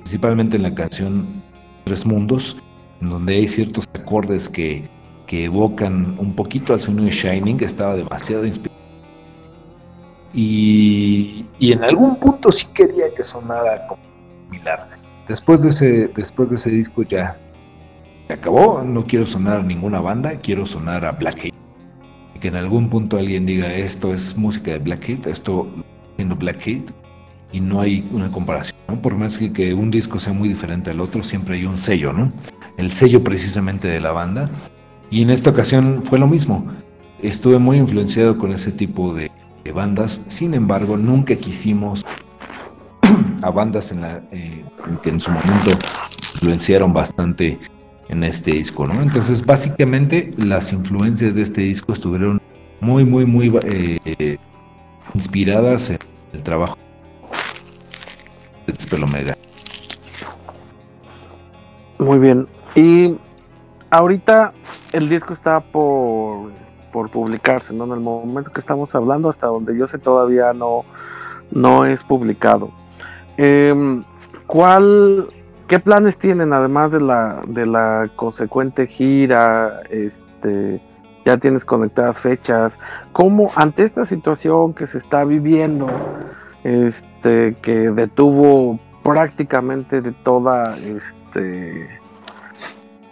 [0.00, 1.42] principalmente en la canción
[1.84, 2.56] Tres Mundos,
[3.00, 4.88] en donde hay ciertos acordes que,
[5.26, 8.80] que evocan un poquito al sonido de Shining, estaba demasiado inspirado.
[10.32, 14.02] Y, y, en algún punto sí quería que sonara como
[14.50, 14.88] similar.
[15.28, 17.38] Después de ese, después de ese disco ya
[18.26, 21.52] se acabó, no quiero sonar a ninguna banda, quiero sonar a Black.
[22.40, 25.66] Que en algún punto alguien diga esto es música de Black esto
[26.16, 26.66] siendo Black
[27.52, 29.00] y no hay una comparación, ¿no?
[29.00, 32.12] Por más que, que, un disco sea muy diferente al otro, siempre hay un sello,
[32.12, 32.32] ¿no?
[32.76, 34.50] El sello precisamente de la banda.
[35.10, 36.66] Y en esta ocasión fue lo mismo.
[37.22, 39.30] Estuve muy influenciado con ese tipo de,
[39.72, 42.04] bandas, sin embargo, nunca quisimos
[43.42, 44.64] a bandas en la, eh,
[45.02, 45.70] que en su momento
[46.34, 47.58] influenciaron bastante
[48.08, 49.00] en este disco, ¿no?
[49.00, 52.40] Entonces, básicamente, las influencias de este disco estuvieron
[52.80, 54.36] muy, muy, muy eh,
[55.14, 55.98] inspiradas en
[56.34, 56.76] el trabajo
[58.66, 59.36] de Spelomega.
[61.98, 62.46] Muy bien.
[62.74, 63.14] Y
[63.96, 64.52] ahorita
[64.92, 66.50] el disco está por,
[66.92, 67.84] por publicarse, ¿no?
[67.84, 70.84] En el momento que estamos hablando, hasta donde yo sé, todavía no,
[71.50, 72.70] no es publicado.
[73.36, 74.02] Eh,
[74.46, 75.28] ¿Cuál
[75.68, 79.80] ¿Qué planes tienen además de la, de la consecuente gira?
[79.88, 80.82] Este,
[81.24, 82.78] ya tienes conectadas fechas.
[83.12, 85.86] ¿Cómo ante esta situación que se está viviendo,
[86.64, 91.88] este, que detuvo prácticamente de toda, este,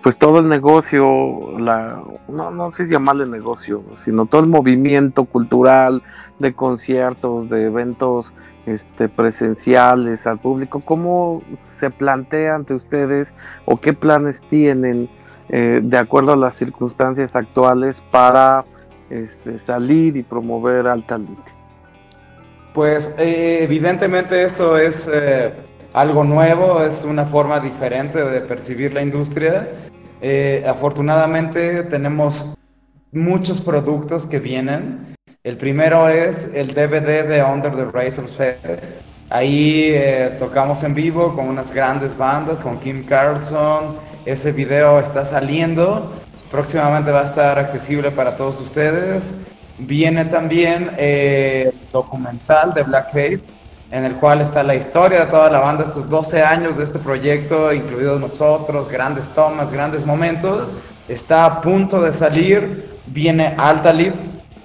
[0.03, 5.25] pues todo el negocio, la, no, no sé si llamarle negocio, sino todo el movimiento
[5.25, 6.03] cultural
[6.41, 8.35] de conciertos, de eventos
[8.67, 13.35] este, presenciales al público, ¿cómo se plantea ante ustedes
[13.65, 15.09] o qué planes tienen
[15.49, 18.65] eh, de acuerdo a las circunstancias actuales para
[19.11, 21.39] este, salir y promover Altalit?
[22.75, 25.53] Pues eh, evidentemente esto es eh,
[25.93, 29.69] algo nuevo, es una forma diferente de percibir la industria.
[30.67, 32.55] Afortunadamente tenemos
[33.11, 35.13] muchos productos que vienen
[35.45, 38.85] el primero es el DVD de Under the Razor's Fest.
[39.29, 43.97] Ahí eh, tocamos en vivo con unas grandes bandas, con Kim Carlson.
[44.25, 46.13] Ese video está saliendo.
[46.49, 49.35] Próximamente va a estar accesible para todos ustedes.
[49.79, 53.43] Viene también el eh, documental de Black Hate,
[53.93, 56.99] en el cual está la historia de toda la banda, estos 12 años de este
[56.99, 60.67] proyecto, incluidos nosotros, grandes tomas, grandes momentos.
[61.09, 62.89] Está a punto de salir.
[63.07, 64.17] Viene Alta Lift,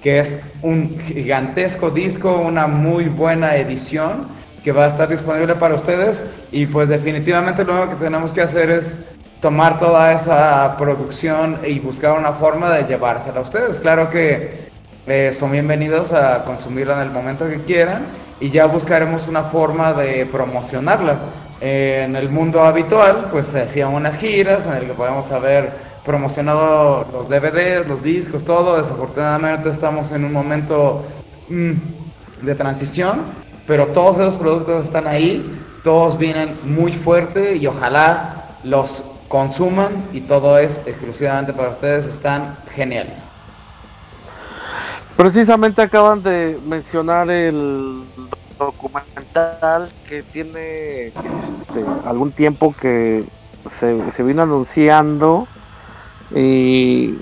[0.02, 4.26] que es un gigantesco disco, una muy buena edición
[4.64, 8.70] que va a estar disponible para ustedes y pues definitivamente lo que tenemos que hacer
[8.70, 8.98] es
[9.40, 13.78] tomar toda esa producción y buscar una forma de llevársela a ustedes.
[13.78, 14.68] Claro que
[15.06, 18.06] eh, son bienvenidos a consumirla en el momento que quieran
[18.40, 21.18] y ya buscaremos una forma de promocionarla.
[21.60, 25.72] Eh, en el mundo habitual, pues se hacían unas giras en el que podemos saber
[26.04, 28.76] promocionado los DVDs, los discos, todo.
[28.76, 31.04] Desafortunadamente estamos en un momento
[31.48, 31.72] mm,
[32.42, 33.22] de transición,
[33.66, 35.44] pero todos esos productos están ahí,
[35.82, 42.56] todos vienen muy fuerte y ojalá los consuman y todo es exclusivamente para ustedes, están
[42.74, 43.27] geniales.
[45.18, 48.02] Precisamente acaban de mencionar el
[48.58, 53.24] documental que tiene este, algún tiempo que
[53.68, 55.46] se, se vino anunciando
[56.34, 57.16] ¿Y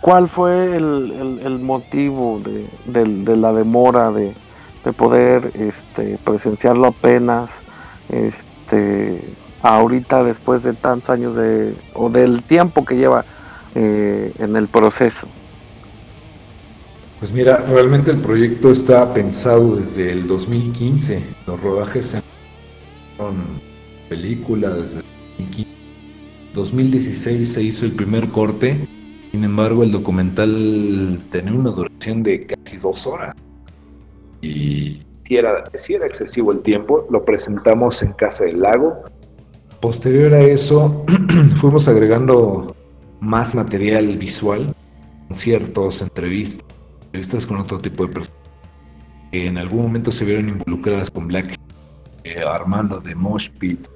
[0.00, 2.40] cuál fue el, motivo
[2.86, 4.34] de, la demora de,
[4.96, 7.60] poder este, presenciarlo apenas
[8.08, 9.22] este,
[9.60, 13.24] ahorita después de tantos años de, o del tiempo que lleva
[13.74, 15.28] eh, en el proceso?
[17.18, 21.20] Pues mira, realmente el proyecto está pensado desde el 2015.
[21.48, 22.16] Los rodajes
[24.08, 25.02] película desde
[26.54, 28.86] 2016 se hizo el primer corte,
[29.32, 33.34] sin embargo el documental tenía una duración de casi dos horas.
[34.40, 39.02] Y si era, si era excesivo el tiempo, lo presentamos en Casa del Lago.
[39.80, 41.04] Posterior a eso,
[41.56, 42.74] fuimos agregando
[43.20, 44.74] más material visual,
[45.28, 46.77] conciertos, entrevistas,
[47.08, 48.40] entrevistas con otro tipo de personas
[49.30, 51.58] que en algún momento se vieron involucradas con Black,
[52.24, 53.86] eh, Armando de Moshpit,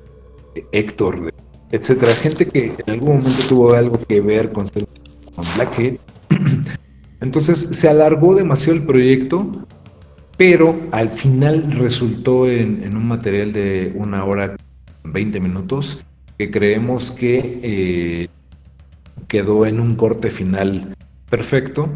[0.72, 1.32] Héctor de
[1.72, 2.14] etcétera.
[2.14, 5.96] Gente que en algún momento tuvo algo que ver con, con Blackhead.
[7.20, 9.50] Entonces se alargó demasiado el proyecto,
[10.36, 14.56] pero al final resultó en, un material de una hora
[15.04, 16.04] 20 minutos
[16.38, 18.28] que creemos que eh,
[19.28, 20.94] quedó en un corte final
[21.30, 21.88] perfecto.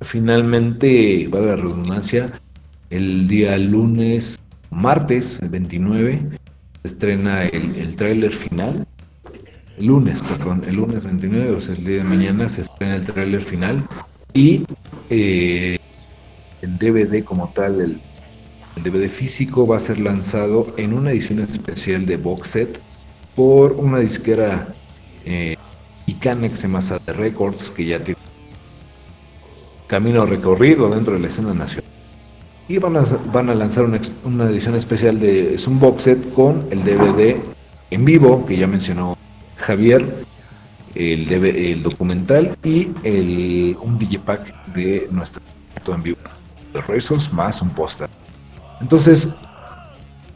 [0.00, 2.40] Finalmente, va a la redundancia,
[2.90, 4.38] el día lunes,
[4.70, 6.38] martes, el 29,
[6.82, 8.86] se estrena el, el tráiler final.
[9.78, 13.04] El lunes, perdón, el lunes 29, o sea, el día de mañana se estrena el
[13.04, 13.86] tráiler final
[14.36, 14.64] y
[15.08, 15.78] eh,
[16.60, 18.00] el DVD como tal, el,
[18.82, 22.80] DVD físico va a ser lanzado en una edición especial de box set
[23.34, 24.74] por una disquera
[25.24, 25.56] eh,
[26.04, 26.62] Icanex
[27.06, 28.15] de Records que ya tiene
[29.86, 31.90] camino recorrido dentro de la escena nacional.
[32.68, 36.32] Y van a, van a lanzar una, una edición especial de es un box set
[36.34, 37.36] con el DVD
[37.90, 39.16] en vivo que ya mencionó
[39.56, 40.04] Javier,
[40.94, 45.42] el, el documental y el, un digipack de nuestro
[45.86, 46.18] en vivo
[46.72, 48.08] de rezos más un póster.
[48.80, 49.36] Entonces,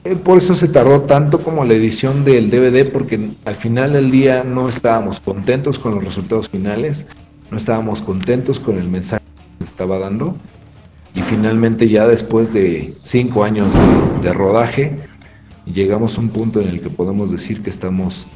[0.05, 4.11] eh, por eso se tardó tanto como la edición del DVD, porque al final del
[4.11, 7.07] día no estábamos contentos con los resultados finales,
[7.51, 9.20] no estábamos contentos con el mensaje
[9.61, 10.35] estaba dando.
[11.15, 13.69] Y finalmente ya después de cinco años
[14.23, 14.99] de rodaje,
[15.67, 18.27] llegamos a un punto en el que podemos decir que estamos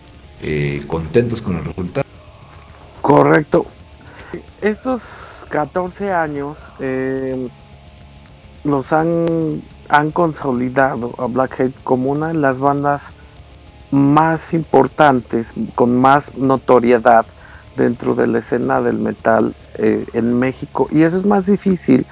[0.43, 2.07] eh, contentos con el resultado.
[3.01, 3.67] Correcto.
[4.61, 5.03] Estos
[5.51, 7.49] 14 años eh,
[8.65, 13.13] los han, han consolidado a Blackhead como una de las bandas
[13.91, 17.27] más importantes, con más notoriedad
[17.77, 20.89] dentro de la escena del metal eh, en México.
[20.91, 22.07] Y eso es más difícil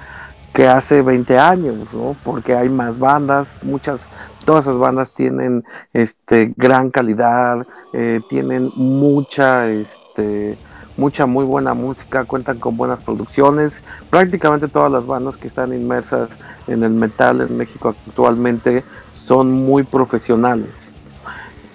[0.53, 2.15] que hace 20 años, ¿no?
[2.23, 4.07] Porque hay más bandas, muchas,
[4.45, 10.57] todas esas bandas tienen este gran calidad, eh, tienen mucha, este,
[10.95, 13.83] mucha muy buena música, cuentan con buenas producciones.
[14.11, 16.29] Prácticamente todas las bandas que están inmersas
[16.67, 20.92] en el metal en México actualmente son muy profesionales.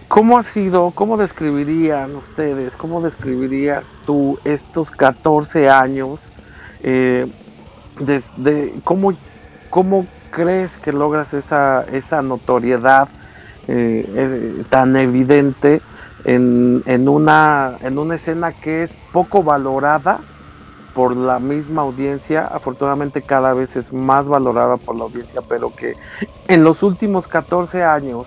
[0.09, 6.21] ¿Cómo ha sido, cómo describirían ustedes, cómo describirías tú estos 14 años?
[6.83, 7.27] Eh,
[8.01, 9.13] desde cómo,
[9.69, 13.09] cómo crees que logras esa, esa notoriedad
[13.67, 15.83] eh, tan evidente
[16.25, 20.21] en, en, una, en una escena que es poco valorada
[20.95, 25.93] por la misma audiencia, afortunadamente cada vez es más valorada por la audiencia, pero que
[26.49, 28.27] en los últimos 14 años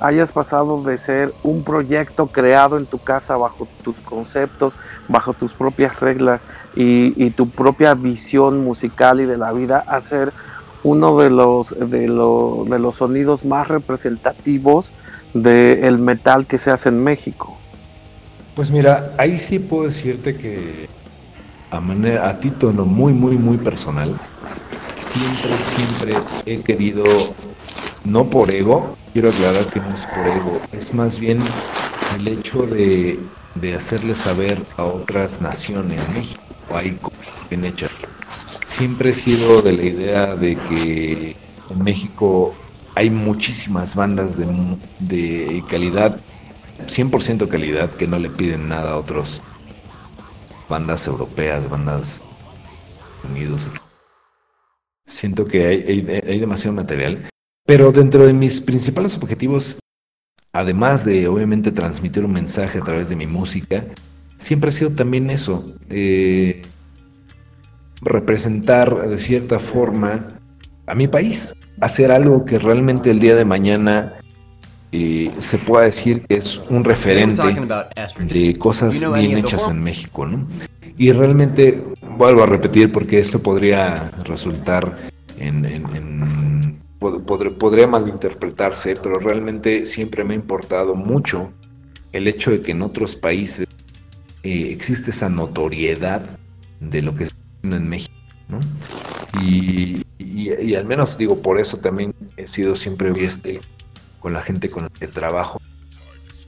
[0.00, 4.76] hayas pasado de ser un proyecto creado en tu casa bajo tus conceptos,
[5.08, 10.32] bajo tus propias reglas y, tu propia visión musical y de la vida a ser
[10.82, 14.92] uno de los, de, los sonidos más representativos
[15.34, 17.56] del metal que se hace en México.
[18.54, 20.88] Pues mira, ahí sí puedo decirte que
[21.70, 24.16] a manera a título muy muy muy personal
[24.94, 26.14] siempre siempre
[26.46, 27.04] he querido
[28.06, 31.38] no por ego, quiero aclarar que no es por ego, es más bien
[32.16, 33.18] el hecho de,
[33.74, 36.40] hacerle saber a otras naciones, México
[36.72, 36.98] hay
[37.50, 37.88] bien hecha.
[38.64, 41.36] Siempre he sido de la idea de que
[41.70, 42.54] en México
[42.94, 44.46] hay muchísimas bandas de,
[45.00, 46.20] de calidad,
[46.86, 49.42] 100% calidad, que no le piden nada a otros
[50.68, 52.22] bandas europeas, bandas
[53.28, 53.68] unidos.
[55.06, 57.28] Siento que hay, hay demasiado material
[57.66, 59.78] pero dentro de mis principales objetivos,
[60.52, 63.84] además de obviamente transmitir un mensaje a través de mi música,
[64.38, 66.62] siempre ha sido también eso, eh,
[68.00, 70.38] representar de cierta forma
[70.86, 74.14] a mi país, hacer algo que realmente el día de mañana
[74.92, 77.42] eh, se pueda decir que es un referente
[78.28, 80.46] de cosas bien hechas en México, ¿no?
[80.96, 81.82] Y realmente,
[82.16, 84.96] vuelvo a repetir porque esto podría resultar
[85.38, 85.66] en
[86.98, 91.52] podría malinterpretarse, pero realmente siempre me ha importado mucho
[92.12, 93.66] el hecho de que en otros países
[94.42, 96.24] eh, existe esa notoriedad
[96.80, 98.14] de lo que está en México,
[98.48, 98.60] ¿no?
[99.42, 103.60] Y, y, al menos digo, por eso también he sido siempre este
[104.20, 105.60] con la gente con la que trabajo,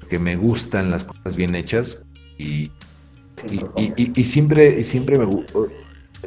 [0.01, 2.05] porque me gustan las cosas bien hechas
[2.39, 2.71] y,
[3.77, 5.27] y, siempre, y siempre me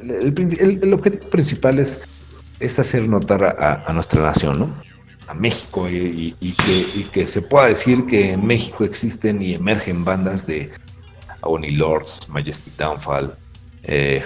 [0.02, 2.02] el, el, objetivo principal es,
[2.62, 4.92] es hacer notar a, nuestra nación, ¿no?
[5.28, 6.56] a México y,
[7.12, 10.70] que, se pueda decir que en México existen y emergen bandas de
[11.42, 13.34] Agony Lords, Majestic Downfall,
[13.84, 14.24] eh,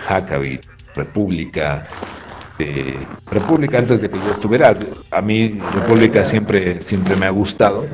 [0.96, 1.88] República,
[3.30, 4.78] República antes de que yo estuviera.
[5.12, 7.86] A mí República siempre, siempre me ha gustado.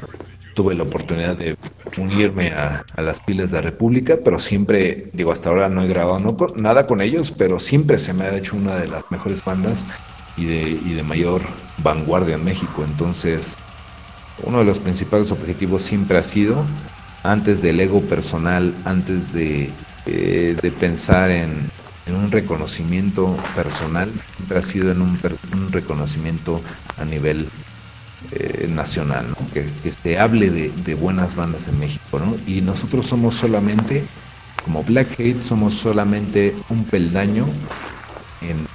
[0.53, 1.57] Tuve la oportunidad de
[1.97, 6.17] unirme a, las pilas de República, pero siempre, digo, hasta ahora no he grabado
[6.55, 9.85] nada con ellos, pero siempre se me ha hecho una de las mejores bandas
[10.37, 11.41] y de, y de mayor
[11.83, 12.83] vanguardia en México.
[12.85, 13.57] Entonces,
[14.43, 16.65] uno de los principales objetivos siempre ha sido,
[17.23, 19.71] antes del ego personal, antes de,
[20.05, 21.69] eh, de pensar en,
[22.05, 25.19] en un reconocimiento personal, siempre ha sido en un,
[25.71, 26.61] reconocimiento
[26.97, 27.47] a nivel
[28.31, 32.19] eh, nacional, que, se hable de, buenas bandas en México.
[32.19, 32.35] ¿no?
[32.47, 34.03] Y nosotros somos solamente,
[34.63, 37.45] como Black Hate, somos solamente un peldaño
[38.41, 38.67] en,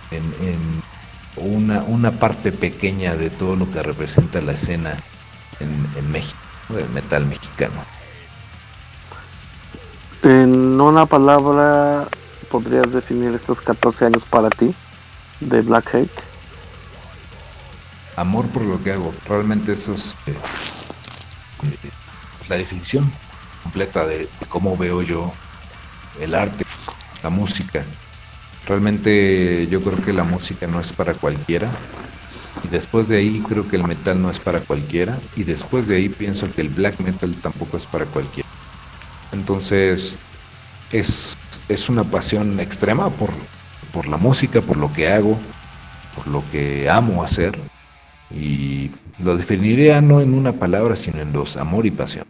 [1.37, 4.97] una, una, parte pequeña de todo lo que representa la escena
[5.61, 6.39] en, México,
[6.71, 7.85] del metal mexicano.
[10.23, 12.09] En una palabra,
[12.51, 14.75] podrías definir estos 14 años para ti
[15.41, 16.23] de Black Hate?
[18.17, 19.13] Amor por lo que hago.
[19.29, 20.35] Realmente eso es eh,
[21.63, 21.91] eh,
[22.49, 23.13] la definición
[23.63, 25.33] completa de, cómo veo yo
[26.21, 26.65] el arte,
[27.23, 27.85] la música.
[28.67, 31.71] Realmente yo creo que la música no es para cualquiera.
[32.65, 35.19] Y después de ahí creo que el metal no es para cualquiera.
[35.37, 38.49] Y después de ahí pienso que el black metal tampoco es para cualquiera.
[39.33, 40.17] Entonces
[40.93, 41.37] es
[41.69, 43.31] es una pasión extrema por,
[43.93, 45.37] por la música, por lo que hago,
[46.15, 47.59] por lo que amo hacer.
[48.31, 48.91] Y
[49.23, 52.27] lo definiría no en una palabra, sino en dos, amor y pasión.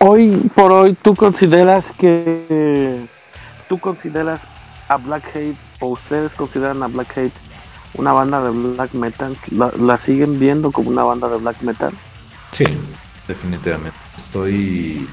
[0.00, 3.06] Hoy por hoy, ¿tú consideras que
[3.68, 4.40] tú consideras
[4.88, 7.48] a Black Hate o ustedes consideran a Black Hate
[7.94, 9.36] una banda de black metal?
[9.50, 11.92] ¿La, siguen viendo como una banda de black metal?
[12.52, 12.64] Sí,
[13.26, 13.96] definitivamente.
[14.16, 15.08] Estoy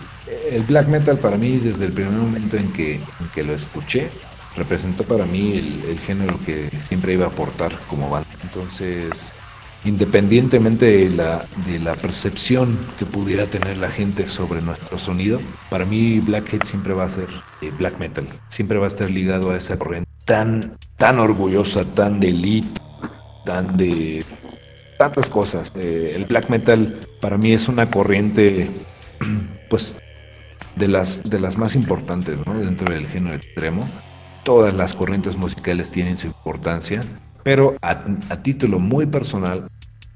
[0.50, 3.00] el black metal para mí, desde el primer momento en que,
[3.34, 4.10] que lo escuché,
[4.56, 8.28] representó para mí el, género que siempre iba a aportar como banda.
[8.44, 9.10] Entonces,
[9.86, 15.86] independientemente de la, de la percepción que pudiera tener la gente sobre nuestro sonido, para
[15.86, 17.28] mí Blackhead siempre va a ser
[17.62, 22.20] eh, black metal, siempre va a estar ligado a esa corriente tan, tan orgullosa, tan
[22.20, 22.82] de elite,
[23.46, 24.26] tan de
[24.98, 25.72] tantas cosas.
[25.76, 28.70] Eh, el black metal para mí es una corriente,
[29.70, 29.96] pues
[30.76, 33.88] de las, de las más importantes dentro del género extremo.
[34.44, 37.02] Todas las corrientes musicales tienen su importancia,
[37.44, 37.98] pero a,
[38.42, 39.68] título muy personal,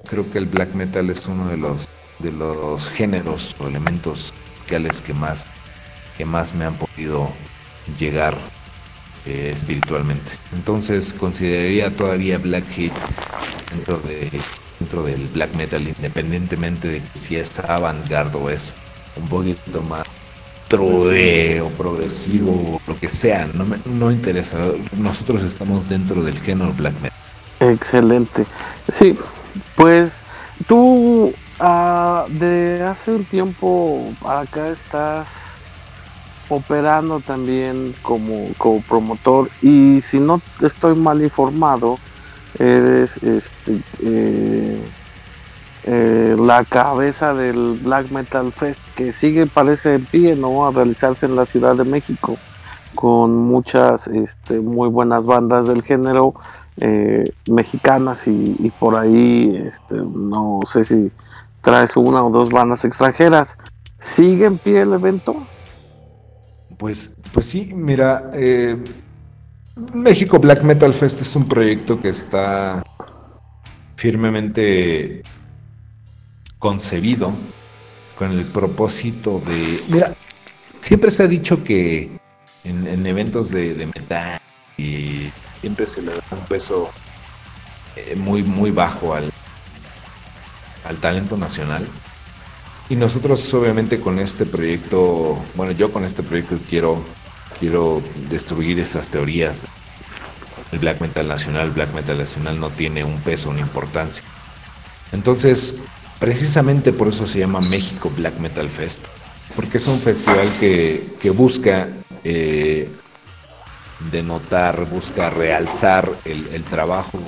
[0.08, 1.88] creo que el black metal es uno de los,
[2.20, 5.48] de los géneros o elementos musicales que más,
[6.18, 7.32] que más me han podido
[7.98, 8.38] llegar
[9.26, 10.34] eh, espiritualmente.
[10.54, 12.94] Entonces consideraría todavía Black Hit
[13.72, 14.30] dentro, de,
[14.80, 18.76] dentro del black metal, independientemente de si es avant-garde o es
[19.18, 20.06] un poquito más
[20.78, 24.58] o progresivo, lo que sea, no me no interesa.
[24.96, 27.18] Nosotros estamos dentro del género black metal.
[27.60, 28.46] Excelente.
[28.92, 29.18] Sí,
[29.76, 30.14] pues
[30.68, 35.50] tú uh, de hace un tiempo acá estás
[36.50, 42.00] operando también como, como promotor y si no estoy mal informado,
[42.58, 44.82] eres este eh,
[45.84, 51.26] eh, la cabeza del Black Metal Fest que sigue parece en pie no a realizarse
[51.26, 52.38] en la Ciudad de México
[52.96, 56.34] con muchas este, muy buenas bandas del género
[56.80, 61.12] eh, mexicanas y, por ahí este, no sé si
[61.62, 63.58] traes una o dos bandas extranjeras.
[63.98, 65.36] Sigue en pie el evento
[66.78, 68.78] pues pues sí mira eh,
[69.94, 72.82] México Black Metal Fest es un proyecto que está
[73.96, 75.22] firmemente
[76.58, 77.34] concebido
[78.18, 79.84] con el propósito de...
[79.88, 80.14] Mira,
[80.82, 82.10] siempre se ha dicho que
[82.64, 84.40] en, eventos de, metal
[84.78, 85.30] y
[85.62, 86.90] siempre se le da un peso
[87.96, 89.32] eh, muy, muy bajo al,
[90.86, 91.88] al talento nacional.
[92.90, 97.04] Y nosotros obviamente con este proyecto, bueno, yo con este proyecto quiero,
[97.60, 99.56] quiero destruir esas teorías.
[100.72, 104.24] El black metal nacional, black metal nacional no tiene un peso, una importancia.
[105.12, 105.80] Entonces,
[106.20, 109.06] Precisamente por eso se llama México Black Metal Fest,
[109.56, 111.88] porque es un festival que, busca
[112.26, 112.90] eh,
[114.12, 117.20] denotar, busca realzar el, trabajo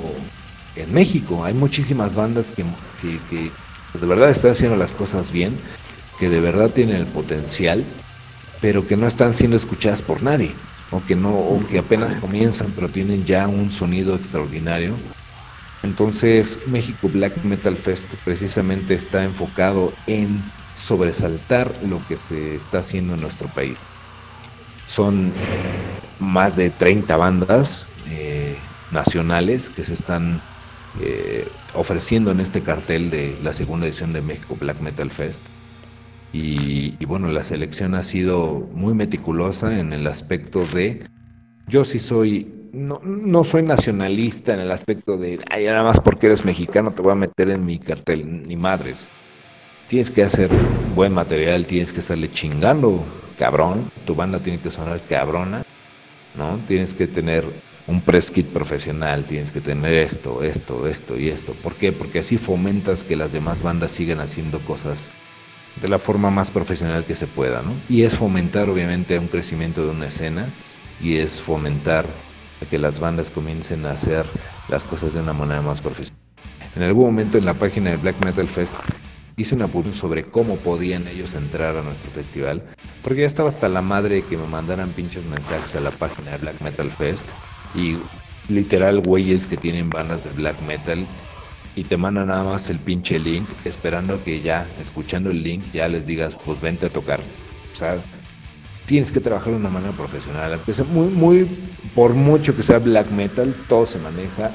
[0.75, 1.43] en México.
[1.43, 5.57] Hay muchísimas bandas que, de verdad están haciendo las cosas bien
[6.19, 7.83] que de verdad tienen el potencial,
[8.61, 10.51] pero que no están siendo escuchadas por nadie,
[10.91, 14.93] o que no, o que apenas comienzan, pero tienen ya un sonido extraordinario.
[15.81, 20.43] Entonces, México Black Metal Fest precisamente está enfocado en
[20.75, 23.79] sobresaltar lo que se está haciendo en nuestro país.
[24.91, 25.31] Son
[26.19, 28.57] más de 30 bandas eh,
[28.91, 30.41] nacionales que se están
[30.99, 35.47] eh, ofreciendo en este cartel de la segunda edición de México Black Metal Fest.
[36.33, 40.99] Y, bueno, la selección ha sido muy meticulosa en el aspecto de,
[41.67, 46.27] yo sí soy, no, no soy nacionalista en el aspecto de, ay, nada más porque
[46.27, 49.07] eres mexicano te voy a meter en mi cartel, ni madres.
[49.87, 50.49] Tienes que hacer
[50.95, 53.05] buen material, tienes que estarle chingando,
[53.41, 55.63] cabrón, tu banda tiene que sonar cabrona,
[56.35, 56.59] ¿no?
[56.67, 57.43] Tienes que tener
[57.87, 61.53] un press kit profesional, tienes que tener esto, esto, esto y esto.
[61.53, 61.91] ¿Por qué?
[61.91, 65.09] Porque así fomentas que las demás bandas sigan haciendo cosas
[65.81, 67.73] de la forma más profesional que se pueda, ¿no?
[67.89, 70.47] Y es fomentar obviamente un crecimiento de una escena
[71.01, 72.05] y es fomentar
[72.69, 74.23] que las bandas comiencen a hacer
[74.69, 76.21] las cosas de una manera más profesional.
[76.75, 78.75] En algún momento en la página de Black Metal Fest
[79.37, 82.63] hice una publicación sobre cómo podían ellos entrar a nuestro festival,
[83.03, 86.37] porque ya estaba hasta la madre que me mandaran pinches mensajes a la página de
[86.37, 87.25] Black Metal Fest
[87.73, 87.97] y
[88.49, 91.05] literal güeyes que tienen bandas de black metal
[91.75, 95.87] y te mandan nada más el pinche link esperando que ya, escuchando el link, ya
[95.87, 97.21] les digas, pues vente a tocar.
[97.71, 97.97] O sea,
[98.85, 100.59] tienes que trabajar de una manera profesional.
[100.91, 101.49] muy, muy,
[101.95, 104.51] por mucho que sea black metal, todo se maneja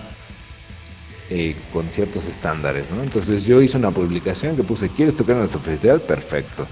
[1.31, 3.03] eh, con ciertos estándares, ¿no?
[3.03, 6.01] Entonces yo hice una publicación que puse, ¿quieres tocar en nuestro festival?
[6.01, 6.67] Perfecto.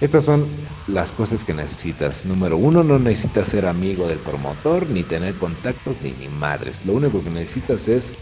[0.00, 0.46] Estas son
[0.86, 2.24] las cosas que necesitas.
[2.24, 6.86] Número uno, no necesitas ser amigo del promotor, ni tener contactos, ni, ni madres.
[6.86, 8.12] Lo único que necesitas es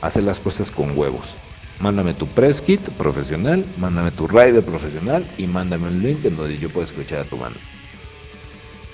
[0.00, 1.36] hacer las cosas con huevos.
[1.78, 6.58] Mándame tu press kit profesional, mándame tu rider profesional y mándame un link en donde
[6.58, 7.58] yo pueda escuchar a tu banda.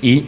[0.01, 0.25] Y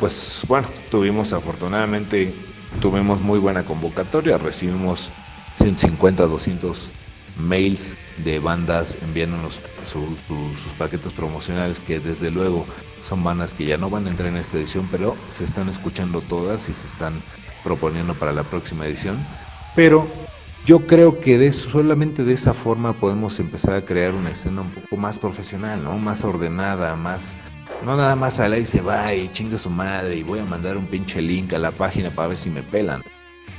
[0.00, 2.34] pues bueno, tuvimos afortunadamente,
[2.80, 5.10] tuvimos muy buena convocatoria, recibimos
[5.56, 6.90] 150, 200
[7.38, 12.64] mails de bandas enviándonos sus paquetes promocionales que desde luego
[13.00, 16.20] son bandas que ya no van a entrar en esta edición pero se están escuchando
[16.20, 17.14] todas y se están
[17.64, 19.18] proponiendo para la próxima edición
[19.74, 20.06] pero
[20.64, 24.70] yo creo que de solamente de esa forma podemos empezar a crear una escena un
[24.70, 25.98] poco más profesional, ¿no?
[25.98, 27.36] Más ordenada, más...
[27.84, 30.78] No nada más a y se va y chinga su madre y voy a mandar
[30.78, 33.02] un pinche link a la página para ver si me pelan.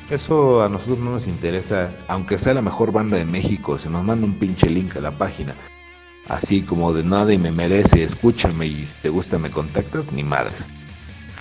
[0.09, 4.03] Eso a nosotros no nos interesa, aunque sea la mejor banda de México, si nos
[4.03, 5.55] manda un pinche link a la página,
[6.27, 10.69] así como de nada y me merece, escúchame y te gusta me contactas, ni madres.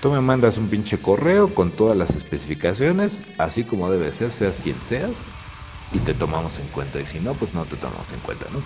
[0.00, 4.58] Tú me mandas un pinche correo con todas las especificaciones, así como debe ser, seas
[4.58, 5.26] quien seas,
[5.92, 7.00] y te tomamos en cuenta.
[7.00, 8.60] Y si no, pues no te tomamos en cuenta, ¿no?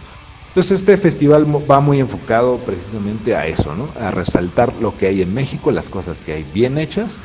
[0.49, 3.89] Entonces este festival va muy enfocado precisamente a eso, ¿no?
[4.01, 7.19] A resaltar lo que hay en México, las cosas que hay bien hechas.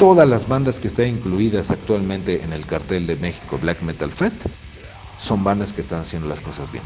[0.00, 4.46] Todas las bandas que están incluidas actualmente en el cartel de México Black Metal Fest
[5.18, 6.82] son bandas que están haciendo las cosas bien.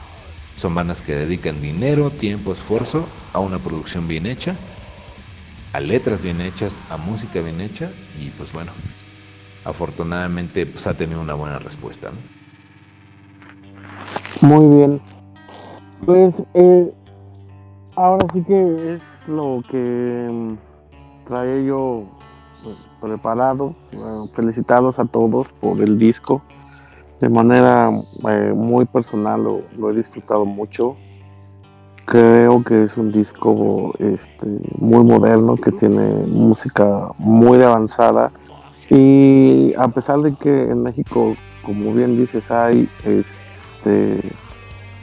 [0.56, 4.54] Son bandas que dedican dinero, tiempo, esfuerzo a una producción bien hecha
[5.74, 7.90] a letras bien hechas, a música bien hecha
[8.20, 8.70] y pues bueno,
[9.64, 12.12] afortunadamente pues ha tenido una buena respuesta.
[14.40, 15.00] Muy bien.
[16.06, 16.92] Pues eh,
[17.96, 20.54] ahora sí que es lo que mm,
[21.26, 22.06] traía yo
[22.62, 23.74] pues, preparado.
[24.32, 26.42] felicitarlos a todos por el disco.
[27.20, 27.90] De manera
[28.28, 30.96] eh, muy personal lo he disfrutado mucho
[32.04, 34.46] creo que es un disco este,
[34.78, 38.30] muy moderno que tiene música muy avanzada
[38.90, 41.34] y a pesar de que en México
[41.64, 44.20] como bien dices hay este,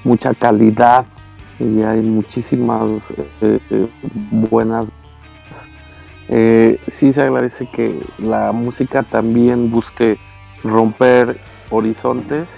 [0.04, 1.06] mucha calidad
[1.60, 2.92] y hay muchísimas
[3.42, 3.90] eh, eh,
[4.50, 4.91] buenas
[6.32, 10.18] eh, sí se agradece que la música también busque
[10.64, 11.38] romper
[11.70, 12.50] horizontes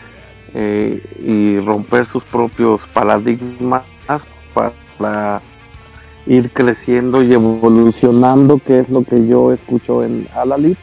[0.56, 3.84] y romper sus propios paradigmas
[4.54, 5.42] para
[6.26, 10.78] ir creciendo y evolucionando, que es lo que yo escucho en Alalit.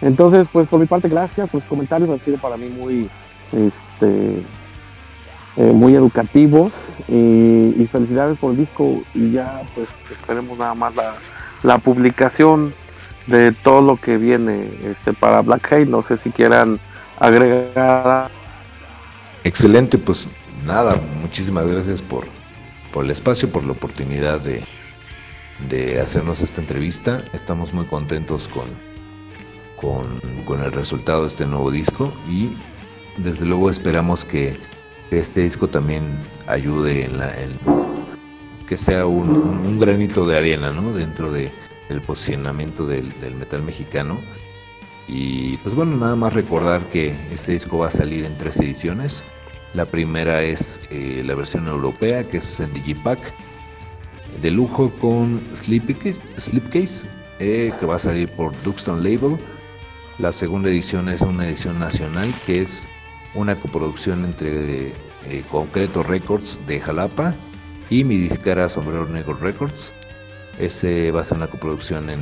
[0.00, 1.52] Entonces, pues por mi parte, gracias.
[1.54, 3.08] Los comentarios han sido para mí muy,
[3.52, 4.42] este,
[5.56, 6.72] eh, muy educativos
[7.08, 11.14] y, felicidades por el disco y ya pues esperemos nada más la,
[11.64, 12.72] la publicación
[13.26, 15.86] de todo lo que viene este, para Black Hay.
[15.86, 16.78] No sé si quieran
[17.18, 18.30] agregar.
[19.42, 20.28] Excelente, pues
[20.64, 22.26] nada, muchísimas gracias por,
[22.92, 24.62] por el espacio, por la oportunidad de,
[25.68, 27.24] de hacernos esta entrevista.
[27.32, 28.68] Estamos muy contentos con,
[30.44, 32.52] con, el resultado de este nuevo disco y
[33.18, 34.56] desde luego esperamos que
[35.10, 36.04] este disco también
[36.46, 37.34] ayude en, la,
[38.66, 40.92] que sea un, granito de arena, ¿no?
[40.92, 41.50] Dentro de,
[41.88, 44.18] del posicionamiento del, metal mexicano.
[45.06, 49.22] Y pues bueno, nada más recordar que este disco va a salir en tres ediciones.
[49.74, 53.34] La primera es eh, la versión europea, que es en Digipack,
[54.40, 57.06] de lujo con Slipcase,
[57.38, 59.36] eh, que va a salir por Duxton Label.
[60.18, 62.84] La segunda edición es una edición nacional, que es
[63.34, 64.88] una coproducción entre
[65.26, 67.34] eh, Concreto Records de Jalapa
[67.90, 69.94] y mi discara Sombrero Negro Records.
[70.58, 72.20] Ese va a ser una coproducción en,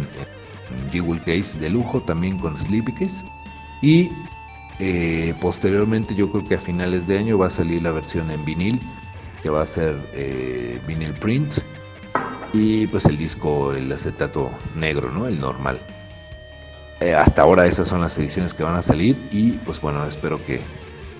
[0.92, 3.24] en Case de lujo, también con Sleepy Case.
[3.82, 4.10] Y
[4.78, 8.44] eh, posteriormente, yo creo que a finales de año va a salir la versión en
[8.44, 8.80] vinil,
[9.42, 11.52] que va a ser eh, vinil print.
[12.52, 15.26] Y pues el disco, el acetato negro, ¿no?
[15.26, 15.80] El normal.
[17.02, 20.36] Eh, hasta ahora esas son las ediciones que van a salir y pues bueno, espero
[20.44, 20.60] que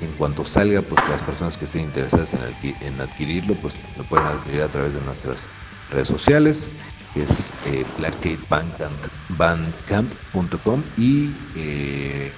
[0.03, 4.63] en cuanto salga, pues las personas que estén interesadas en, adquirirlo, pues lo pueden adquirir
[4.63, 5.49] a través de nuestras
[5.91, 6.71] redes sociales,
[7.15, 7.85] que es eh,
[10.97, 12.33] y eh,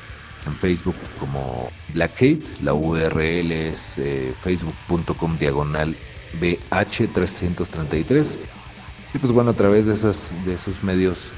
[0.47, 5.97] en Facebook como Blackgate, la URL es eh, facebook.com diagonal
[6.41, 8.39] BH333
[9.15, 11.31] y pues bueno, a través de, esas, de esos medios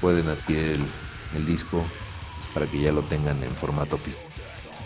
[0.00, 0.80] pueden adquirir
[1.34, 1.84] el, disco
[2.36, 4.23] pues, para que ya lo tengan en formato físico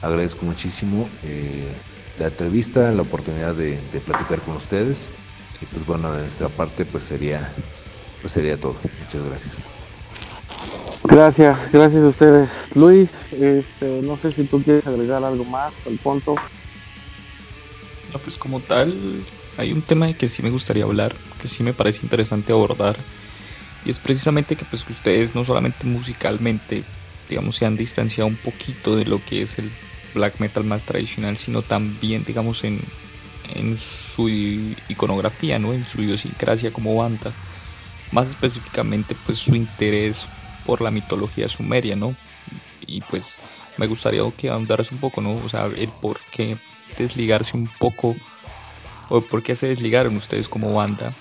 [0.03, 1.69] agradezco muchísimo eh,
[2.19, 5.11] la entrevista, la oportunidad de, platicar con ustedes.
[5.61, 7.53] Y pues bueno, de nuestra parte pues sería,
[8.21, 8.77] pues sería todo.
[9.05, 9.65] Muchas gracias.
[11.05, 12.51] Gracias, gracias a ustedes.
[12.75, 16.35] Luis, este, no sé si tú quieres agregar algo más, Alfonso.
[18.13, 19.23] No, pues como tal,
[19.57, 22.97] hay un tema de que sí me gustaría hablar, que sí me parece interesante abordar.
[23.85, 26.85] Y es precisamente que pues ustedes no solamente musicalmente,
[27.29, 29.71] digamos, se han distanciado un poquito de lo que es el
[30.15, 32.81] black metal más tradicional, sino también, digamos, en,
[33.55, 34.29] en su
[34.89, 35.73] iconografía, ¿no?
[35.73, 37.33] En su idiosincrasia como banda.
[38.13, 40.29] Más específicamente, pues su interés
[40.65, 42.15] por la mitología sumeria, ¿no?
[42.87, 43.41] Y pues
[43.77, 45.35] me gustaría que ahondaras un poco, ¿no?
[45.37, 46.57] O sea, el por qué
[46.99, 48.17] desligarse un poco,
[49.09, 51.15] o por qué se desligaron ustedes como banda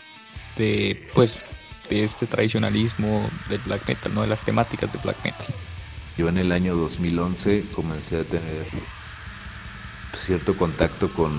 [0.57, 1.45] de, pues,
[1.89, 4.21] de este tradicionalismo del black metal, ¿no?
[4.21, 5.47] De las temáticas de black metal.
[6.17, 8.65] Yo en el año 2011 comencé a tener
[10.15, 11.31] cierto contacto con,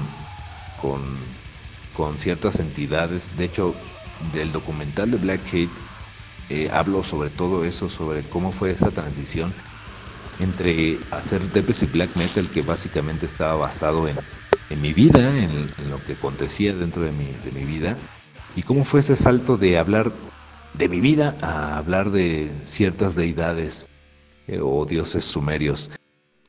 [0.81, 3.37] con, ciertas entidades.
[3.37, 3.75] De hecho,
[4.33, 5.69] del documental de Black Hate
[6.49, 9.53] eh, hablo sobre todo eso, sobre cómo fue esa transición
[10.39, 14.17] entre hacer Depress y Black Metal, que básicamente estaba basado en,
[14.81, 17.97] mi vida, en, lo que acontecía dentro de mi vida,
[18.55, 20.13] y cómo fue ese salto de hablar
[20.75, 23.89] de mi vida a hablar de ciertas deidades
[24.63, 25.91] o dioses sumerios.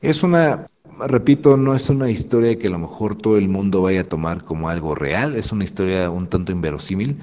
[0.00, 0.66] Es una,
[1.06, 4.44] repito, no es una historia que a lo mejor todo el mundo vaya a tomar
[4.44, 7.18] como algo real, es una historia un tanto inverosímil.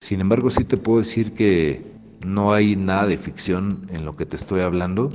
[0.00, 1.82] Sin embargo, sí te puedo decir que
[2.24, 5.10] no hay nada de ficción en lo que te estoy hablando.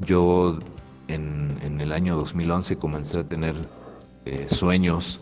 [0.00, 0.58] Yo
[1.08, 3.54] en, el año 2011 comencé a tener
[4.24, 5.20] eh, sueños.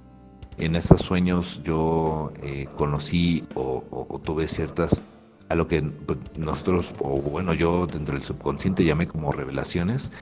[0.58, 5.02] En esos sueños yo eh, conocí o tuve ciertas
[5.49, 10.12] a lo que pues, nosotros, o bueno, yo dentro del subconsciente llamé como revelaciones,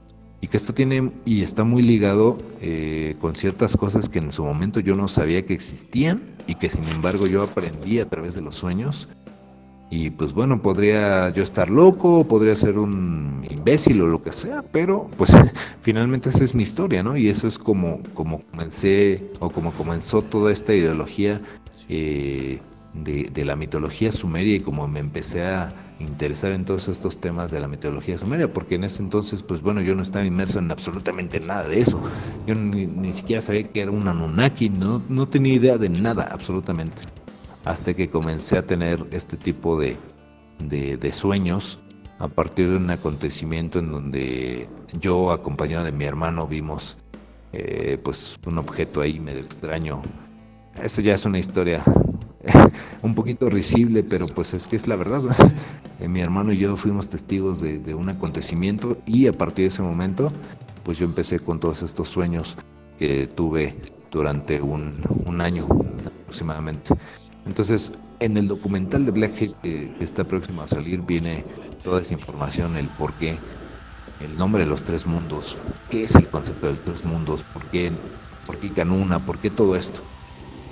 [0.45, 4.43] y que esto tiene y está muy ligado eh, con ciertas cosas que en su
[4.43, 8.41] momento yo no sabía que existían y que sin embargo yo aprendí a través de
[8.41, 9.09] los sueños.
[9.89, 14.63] Y pues bueno, podría yo estar loco, podría ser un imbécil o lo que sea,
[14.71, 15.31] pero pues
[15.81, 17.17] finalmente esa es mi historia, ¿no?
[17.17, 21.41] Y eso es como, como comencé o como comenzó toda esta ideología
[21.89, 22.59] eh,
[23.03, 27.59] de, la mitología sumeria y como me empecé a interesar en todos estos temas de
[27.59, 31.39] la mitología sumeria, porque en ese entonces, pues bueno, yo no estaba inmerso en absolutamente
[31.39, 32.01] nada de eso.
[32.45, 37.03] Yo ni, siquiera sabía que era un Anunnaki, no, no tenía idea de nada, absolutamente.
[37.63, 39.97] Hasta que comencé a tener este tipo de,
[40.59, 41.79] de, sueños
[42.19, 44.69] a partir de un acontecimiento en donde
[44.99, 46.97] yo, acompañado de mi hermano, vimos
[47.53, 50.01] eh, pues un objeto ahí medio extraño.
[50.81, 51.83] Eso ya es una historia
[53.01, 55.21] un poquito risible, pero pues es que es la verdad.
[56.01, 59.81] Eh, mi hermano y yo fuimos testigos de, un acontecimiento y a partir de ese
[59.81, 60.29] momento,
[60.83, 62.57] pues yo empecé con todos estos sueños
[62.99, 63.73] que tuve
[64.11, 64.93] durante un,
[65.39, 65.65] año
[66.21, 66.93] aproximadamente.
[67.45, 71.45] Entonces, en el documental de Blackhead que está próximo a salir viene
[71.81, 73.37] toda esa información, el por qué,
[74.19, 75.55] el nombre de los tres mundos,
[75.89, 77.89] qué es el concepto de los tres mundos, por qué,
[78.45, 80.01] por qué Canuna, por qué todo esto.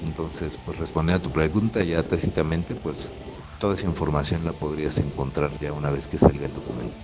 [0.03, 3.09] Entonces, pues responder a tu pregunta ya tácitamente, pues
[3.57, 6.97] toda esa información la podrías encontrar ya una vez que salga el documento.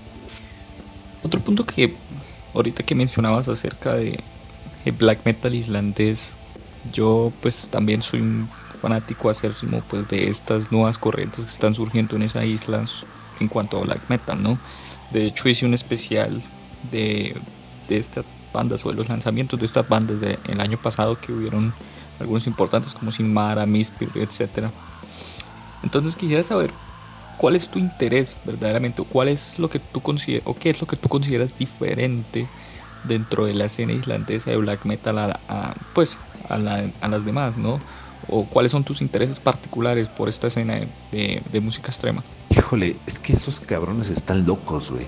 [1.22, 1.97] Otro punto que
[2.54, 4.24] ahorita que mencionabas acerca de
[4.97, 6.38] black metal islandés,
[6.84, 12.16] yo pues también soy un fanático acérrimo pues de estas nuevas corrientes que están surgiendo
[12.16, 12.86] en esa isla
[13.39, 14.62] en cuanto a black metal, ¿no?
[15.10, 16.43] De hecho hice un especial
[16.82, 17.41] de,
[17.88, 21.76] de estas bandas o de los lanzamientos de estas bandas del año pasado que hubieron
[22.20, 24.67] algunos importantes como Sinmara, Mispir, etc.
[25.84, 26.72] Entonces quisiera saber
[27.38, 30.82] cuál es tu interés verdaderamente, o cuál es lo que tú consideras, o qué es
[30.82, 32.47] lo que tú consideras diferente
[33.03, 36.17] dentro de la escena islandesa de black metal a, pues
[36.49, 37.80] a, las demás, ¿no?
[38.28, 42.24] O cuáles son tus intereses particulares por esta escena de, de música extrema.
[42.49, 45.05] Híjole, es que esos cabrones están locos, güey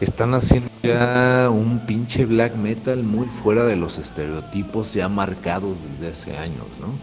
[0.00, 6.12] están haciendo ya un pinche black metal muy fuera de los estereotipos ya marcados desde
[6.12, 6.94] hace años, ¿no?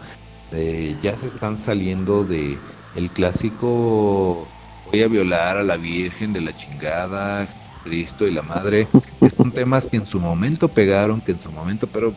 [1.00, 2.58] ya se están saliendo de
[2.94, 4.46] el clásico
[4.90, 7.48] voy a violar a la Virgen de la chingada,
[7.84, 8.86] Cristo y la Madre,
[9.20, 12.12] que son temas que en su momento pegaron, que en su momento, pero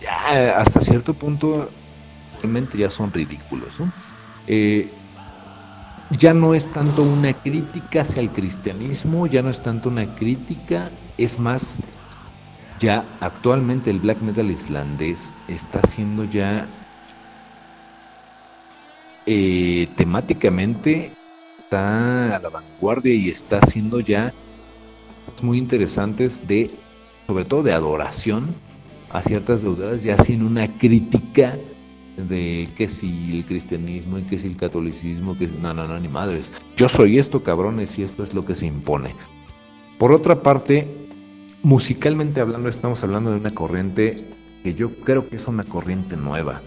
[0.00, 1.70] ya hasta cierto punto
[2.40, 3.90] realmente ya son ridículos, ¿no?
[4.46, 4.90] Eh,
[6.10, 10.90] ya no es tanto una crítica hacia el cristianismo, ya no es tanto una crítica,
[11.16, 11.76] es más,
[12.80, 16.66] ya actualmente el black metal islandés está siendo ya
[19.26, 21.12] eh, temáticamente
[21.58, 24.32] está a la vanguardia y está haciendo ya
[25.42, 26.70] muy interesantes de,
[27.28, 28.54] sobre todo de adoración
[29.10, 31.56] a ciertas deudas, ya sin una crítica
[32.28, 36.08] de que si el cristianismo y que si el catolicismo, que no, no, no, ni
[36.08, 36.52] madres.
[36.76, 39.14] Yo soy esto, cabrones, y esto es lo que se impone.
[39.98, 40.86] Por otra parte,
[41.62, 44.16] musicalmente hablando, estamos hablando de una corriente
[44.62, 46.62] que yo creo que es una corriente nueva.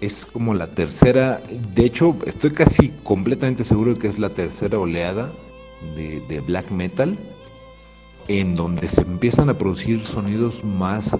[0.00, 1.42] Es como la tercera,
[1.74, 5.32] de hecho, estoy casi completamente seguro de que es la tercera oleada
[5.96, 7.16] de, de black metal,
[8.28, 11.16] en donde se empiezan a producir sonidos más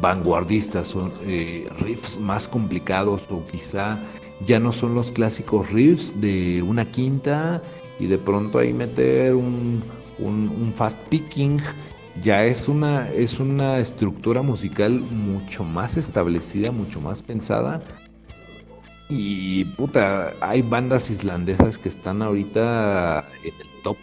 [0.00, 3.98] vanguardistas, son eh, riffs más complicados o quizá
[4.46, 7.62] ya no son los clásicos riffs de una quinta
[7.98, 9.82] y de pronto ahí meter un,
[10.74, 11.60] fast picking.
[12.22, 17.82] Ya es una, es una estructura musical mucho más establecida, mucho más pensada.
[19.08, 23.96] Y puta, hay bandas islandesas que están ahorita en el top,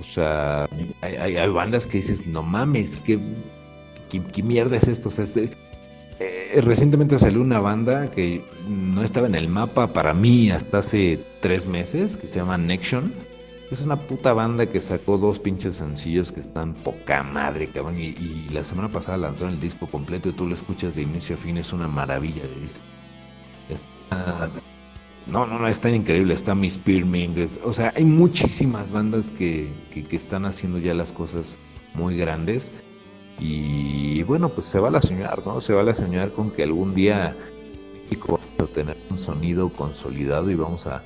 [0.00, 0.68] O sea,
[1.02, 3.18] hay, hay bandas que dices, no mames, que
[4.20, 5.10] ¿qué, mierda es esto?
[6.20, 11.18] Eh, recientemente salió una banda que no estaba en el mapa para mí hasta hace
[11.40, 13.12] tres meses, que se llama Nexion.
[13.70, 17.98] Es una puta banda que sacó dos pinches sencillos que están poca madre, cabrón.
[17.98, 21.38] Y, la semana pasada lanzaron el disco completo y tú lo escuchas de inicio a
[21.38, 21.56] fin.
[21.56, 22.80] Es una maravilla de disco.
[25.26, 26.34] no, no, no, está increíble.
[26.34, 27.34] Está Miss Spearming.
[27.64, 31.56] o sea, hay muchísimas bandas que, que están haciendo ya las cosas
[31.94, 32.72] muy grandes.
[33.38, 35.60] Y bueno, pues se va a soñar, ¿no?
[35.60, 37.36] Se va a soñar con que algún día
[38.04, 41.02] México va a tener un sonido consolidado y vamos a,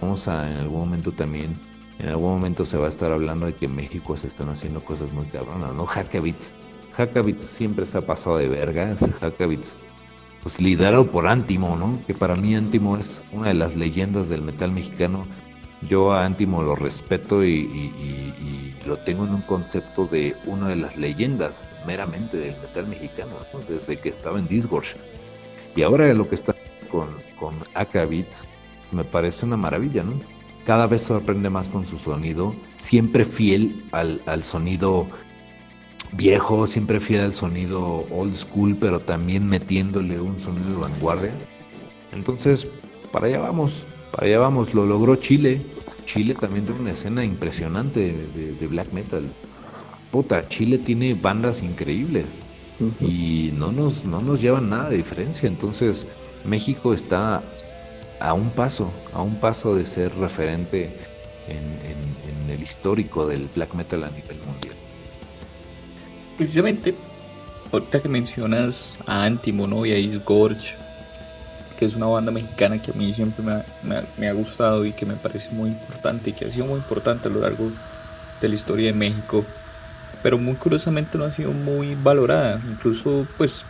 [0.00, 1.56] vamos a en algún momento también,
[1.98, 4.82] en algún momento se va a estar hablando de que en México se están haciendo
[4.82, 5.86] cosas muy cabronas, ¿no?
[5.86, 6.52] Hackabits,
[6.96, 9.76] Hackabits siempre se ha pasado de verga, Hackabits,
[10.42, 11.98] pues liderado por Antimo, ¿no?
[12.06, 15.22] Que para mí Antimo es una de las leyendas del metal mexicano.
[15.88, 17.90] Yo a Antimo lo respeto y
[18.86, 23.32] lo tengo en un concepto de una de las leyendas meramente del metal mexicano,
[23.68, 24.96] desde que estaba en Disgorge.
[25.76, 26.54] Y ahora lo que está
[26.90, 27.08] con,
[27.38, 28.48] con Aka pues
[28.92, 30.14] me parece una maravilla, ¿no?
[30.66, 35.06] Cada vez sorprende más con su sonido, siempre fiel al, al sonido
[36.12, 41.32] viejo, siempre fiel al sonido old school, pero también metiéndole un sonido de vanguardia.
[42.12, 42.68] Entonces,
[43.12, 45.60] para allá vamos, para allá vamos, lo logró Chile,
[46.04, 49.24] Chile también tiene una escena impresionante de, black metal.
[50.10, 52.40] Puta, Chile tiene bandas increíbles
[53.00, 55.48] y no nos, no nos llevan nada de diferencia.
[55.48, 56.08] Entonces,
[56.44, 57.42] México está
[58.18, 60.92] a un paso, a un paso de ser referente
[61.48, 64.74] en, el histórico del black metal a nivel mundial.
[66.36, 66.92] Precisamente,
[67.70, 70.74] ahorita que mencionas a Antimo y a Is Gorge,
[71.80, 73.42] que es una banda mexicana que a mí siempre
[73.80, 77.28] me ha, gustado y que me parece muy importante y que ha sido muy importante
[77.28, 77.72] a lo largo
[78.38, 79.46] de la historia de México,
[80.22, 82.60] pero muy curiosamente no ha sido muy valorada.
[82.68, 83.64] Incluso, pues,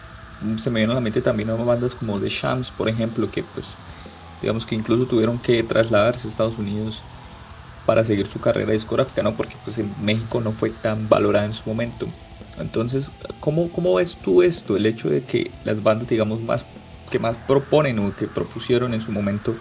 [0.56, 3.78] se me viene a la mente también bandas como The Shams, por ejemplo, que, pues,
[4.40, 7.04] digamos que incluso tuvieron que trasladarse a Estados Unidos
[7.86, 9.36] para seguir su carrera discográfica, ¿no?
[9.36, 12.08] Porque, pues, en México no fue tan valorada en su momento.
[12.58, 14.76] Entonces, ¿cómo, ¿cómo ves tú esto?
[14.76, 16.66] El hecho de que las bandas, digamos, más
[17.10, 19.54] que más proponen o que propusieron en su momento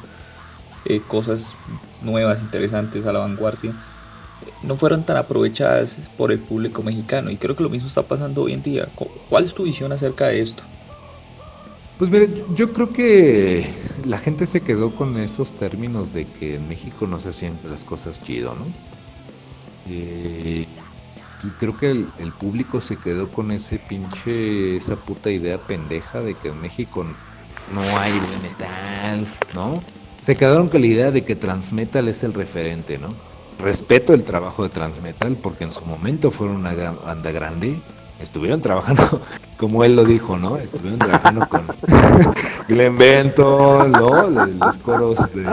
[0.85, 1.57] eh, cosas
[2.01, 3.73] nuevas, interesantes a la vanguardia,
[4.63, 7.29] no fueron tan aprovechadas por el público mexicano.
[7.31, 8.87] Y creo que lo mismo está pasando hoy en día.
[9.29, 10.63] ¿Cuál es tu visión acerca de esto?
[11.97, 13.69] Pues mire, yo creo que
[14.05, 17.83] la gente se quedó con esos términos de que en México no se hacían las
[17.83, 18.65] cosas chido, ¿no?
[19.89, 20.65] Eh,
[21.43, 26.21] y creo que el, el, público se quedó con ese pinche, esa puta idea pendeja
[26.21, 27.05] de que en México
[27.73, 29.81] no hay metal, ¿no?
[30.21, 33.13] Se quedaron con la idea de que Transmetal es el referente, ¿no?
[33.59, 37.79] Respeto el trabajo de Transmetal porque en su momento fueron una banda grande,
[38.19, 39.21] estuvieron trabajando,
[39.57, 40.57] como él lo dijo, ¿no?
[40.57, 41.63] Estuvieron trabajando con
[42.67, 44.29] Glenn Benton, ¿no?
[44.29, 45.43] Los coros de,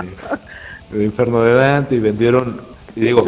[0.91, 2.61] de Inferno de Dante y vendieron
[2.97, 3.25] y digo,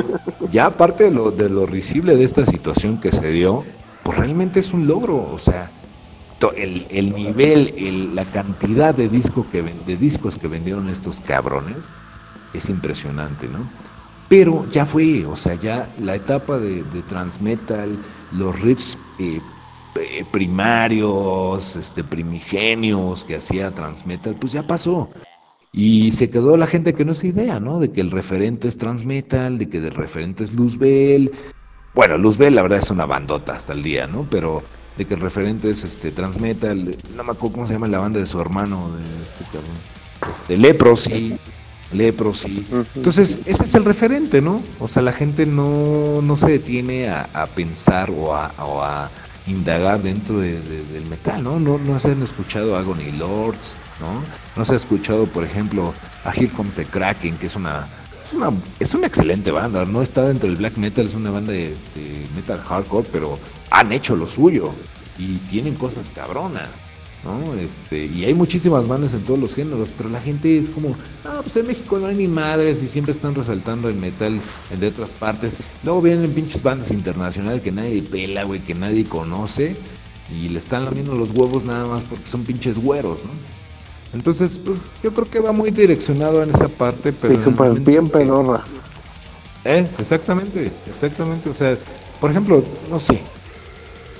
[0.50, 3.64] ya aparte de lo, de lo risible de esta situación que se dio,
[4.02, 5.70] pues realmente es un logro, o sea,
[6.56, 11.90] el, el nivel, el, la cantidad de, disco que, de discos que vendieron estos cabrones
[12.54, 13.58] es impresionante, ¿no?
[14.28, 17.98] Pero ya fue, o sea, ya la etapa de, de transmetal,
[18.32, 19.40] los riffs eh,
[19.96, 25.10] eh, primarios, este, primigenios que hacía transmetal, pues ya pasó.
[25.72, 27.78] Y se quedó la gente que no es idea, ¿no?
[27.78, 31.32] De que el referente es Transmetal, de que el referente es Luzbel.
[31.94, 34.26] Bueno, Luzbel la verdad es una bandota hasta el día, ¿no?
[34.30, 34.62] Pero
[34.98, 38.18] de que el referente es este Transmetal, no me acuerdo cómo se llama la banda
[38.18, 40.40] de su hermano, de este cabrón.
[40.42, 41.38] Este, Leprosy.
[41.92, 42.66] Leprosy.
[42.96, 44.60] Entonces, ese es el referente, ¿no?
[44.78, 49.08] O sea, la gente no, no se detiene a, a pensar o a, o a,
[49.46, 51.58] indagar dentro de, de, del metal, ¿no?
[51.58, 54.22] No, no se han escuchado Agony Lords, ¿no?
[54.56, 55.94] No se ha escuchado, por ejemplo,
[56.24, 57.86] a Here Comes the Kraken, que es una,
[58.26, 61.52] es una, es una excelente banda, no está dentro del black metal, es una banda
[61.52, 63.38] de, de, metal hardcore, pero
[63.70, 64.72] han hecho lo suyo
[65.18, 66.68] y tienen cosas cabronas,
[67.24, 67.54] ¿no?
[67.54, 71.40] Este, y hay muchísimas bandas en todos los géneros, pero la gente es como, ah,
[71.42, 74.40] pues en México no hay ni madres y siempre están resaltando el metal
[74.78, 75.56] de otras partes.
[75.82, 79.76] Luego vienen pinches bandas internacionales que nadie pela, güey, que nadie conoce
[80.30, 83.30] y le están lamiendo los huevos nada más porque son pinches güeros, ¿no?
[84.14, 87.34] Entonces, pues yo creo que va muy direccionado en esa parte, pero...
[87.34, 88.64] Sí, súper bien pedorra.
[89.64, 91.50] Eh, exactamente, exactamente.
[91.50, 91.76] O sea,
[92.18, 93.20] por ejemplo, no sé,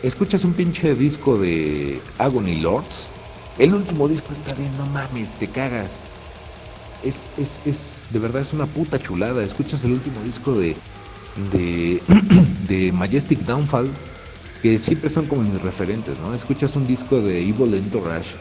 [0.02, 3.10] escuchas un pinche disco de Agony Lords,
[3.58, 6.10] el último disco está bien, no mames, te cagas.
[7.00, 9.44] Es, es, es, de verdad es una puta chulada.
[9.44, 10.82] Escuchas el último disco de,
[11.34, 12.02] de,
[12.68, 13.96] de Majestic Downfall,
[14.60, 16.34] que siempre son como mis referentes, ¿no?
[16.34, 18.40] Escuchas un disco de Evil Entourage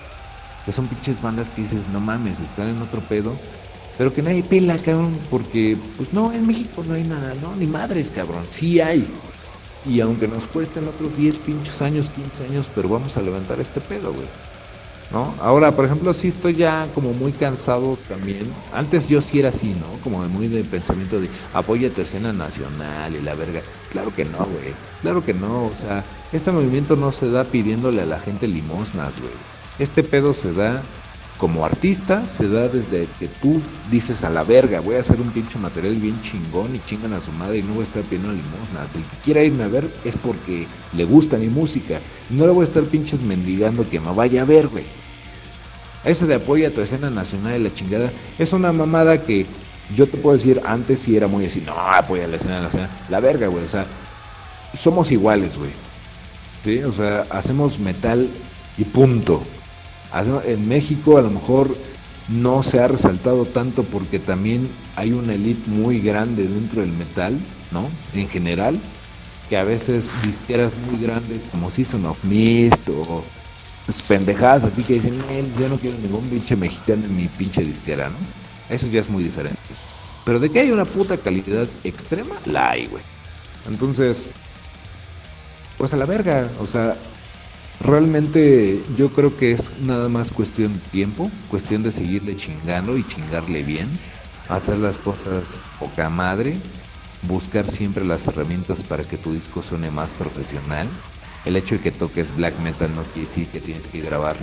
[0.63, 3.41] que son pinches bandas que dices, no mames, están en otro pedo,
[3.95, 7.67] pero que nadie pela, cabrón, porque, pues no, en México no hay nada, no, ni
[7.67, 9.26] madres, cabrón, sí hay.
[9.87, 13.79] Y aunque nos cuesten otros 10 pinches años, 15 años, pero vamos a levantar este
[13.79, 14.27] pedo, güey.
[15.09, 15.33] ¿No?
[15.39, 18.51] Ahora, por ejemplo, sí estoy ya como muy cansado también.
[18.73, 19.97] Antes yo sí era así, ¿no?
[20.03, 23.61] Como de muy de pensamiento de apoya tu escena nacional y la verga.
[23.91, 24.73] Claro que no, güey.
[25.01, 25.67] Claro que no.
[25.67, 29.31] O sea, este movimiento no se da pidiéndole a la gente limosnas, güey.
[29.79, 30.81] Este pedo se da
[31.37, 33.61] como artista, se da desde que tú
[33.91, 37.21] dices a la verga, voy a hacer un pinche material bien chingón y chingan a
[37.21, 38.95] su madre y no voy a estar pidiendo limosnas.
[38.95, 41.99] El que quiera irme a ver es porque le gusta mi música.
[42.29, 44.85] No le voy a estar pinches mendigando que me vaya a ver, güey.
[46.03, 49.45] Ese de apoyo a tu escena nacional y la chingada es una mamada que
[49.95, 52.89] yo te puedo decir antes si era muy así, no, apoya a la escena nacional.
[53.09, 53.85] La verga, güey, o sea,
[54.73, 55.71] somos iguales, güey.
[56.63, 56.83] ¿Sí?
[56.83, 58.27] O sea, hacemos metal
[58.77, 59.43] y punto.
[60.45, 61.77] En México a lo mejor
[62.29, 67.37] no se ha resaltado tanto porque también hay una elite muy grande dentro del metal,
[67.71, 67.89] ¿no?
[68.13, 68.79] En general,
[69.49, 73.23] que a veces disqueras muy grandes como Season of Mist o
[73.85, 75.21] pues, pendejadas así que dicen,
[75.59, 78.17] yo no quiero ningún pinche mexicano en mi pinche disquera, ¿no?
[78.69, 79.59] Eso ya es muy diferente.
[80.25, 83.03] Pero de que hay una puta calidad extrema, la hay, güey.
[83.69, 84.29] Entonces,
[85.77, 86.97] pues a la verga, o sea,
[87.79, 93.05] Realmente yo creo que es nada más cuestión de tiempo, cuestión de seguirle chingando y
[93.05, 93.99] chingarle bien,
[94.47, 96.57] hacer las cosas poca madre,
[97.21, 101.03] buscar siempre las herramientas para que tu disco suene más profesional.
[101.43, 104.37] El hecho de que toques black metal no quiere decir que tienes que grabar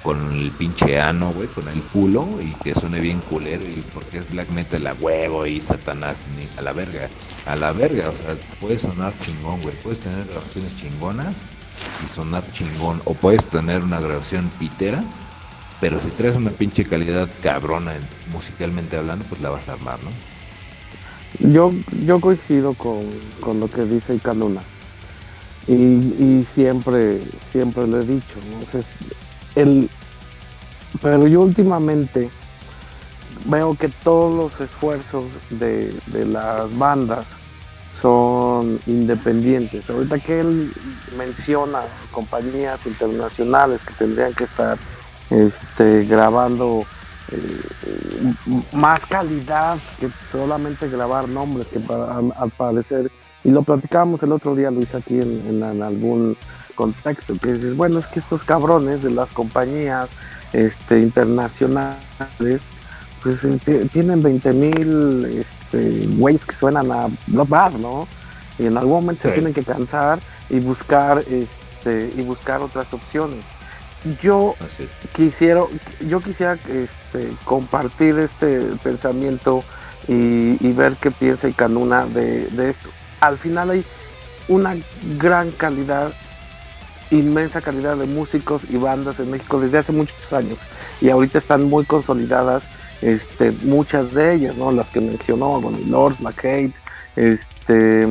[0.00, 4.18] con el pinche ano, güey, con el culo y que suene bien culero y porque
[4.18, 7.10] es black metal a huevo y satanás ni a la verga,
[7.44, 11.48] a la verga, o sea, puede sonar chingón, güey, puedes tener grabaciones chingonas
[12.04, 13.00] y sonar chingón.
[13.04, 15.02] O puedes tener una grabación pitera,
[15.80, 17.94] pero si traes una pinche calidad cabrona
[18.32, 20.10] musicalmente hablando, pues la vas a armar, ¿no?
[21.50, 21.72] Yo,
[22.04, 23.02] yo coincido con,
[23.40, 24.62] con lo que dice Canuna.
[25.66, 27.20] Y, y, siempre,
[27.50, 28.80] siempre lo he dicho, ¿no?
[29.60, 29.88] el,
[31.00, 32.28] pero yo últimamente
[33.46, 37.24] veo que todos los esfuerzos de, de las bandas
[38.04, 39.88] son independientes.
[39.88, 40.70] Ahorita que él
[41.16, 41.80] menciona
[42.12, 44.76] compañías internacionales que tendrían que estar
[45.30, 46.84] este, grabando
[47.32, 48.34] eh,
[48.72, 53.10] más calidad que solamente grabar nombres, que para, al parecer,
[53.42, 56.36] y lo platicábamos el otro día, Luis, aquí en, algún
[56.74, 60.10] contexto, que dices, bueno, es que estos cabrones de las compañías
[60.52, 62.60] este, internacionales,
[63.24, 63.40] pues
[63.90, 68.06] tienen 20 mil este, güeyes que suenan a Bloodbath, ¿no?
[68.58, 73.44] Y en algún momento se tienen que cansar y buscar, este, y buscar otras opciones
[74.22, 74.54] yo
[75.12, 75.62] quisiera,
[76.06, 79.64] yo quisiera este, compartir este pensamiento
[80.06, 82.90] y, ver qué piensa Icanuna de, de esto.
[83.20, 83.84] Al final hay
[84.48, 84.76] una
[85.18, 86.12] gran calidad,
[87.10, 90.58] inmensa calidad de músicos y bandas en México desde hace muchos años
[91.00, 92.64] y ahorita están muy consolidadas
[93.02, 94.72] este, muchas de ellas, ¿no?
[94.72, 96.74] Las que mencionó, bueno, Lord, McHate,
[97.16, 98.06] este,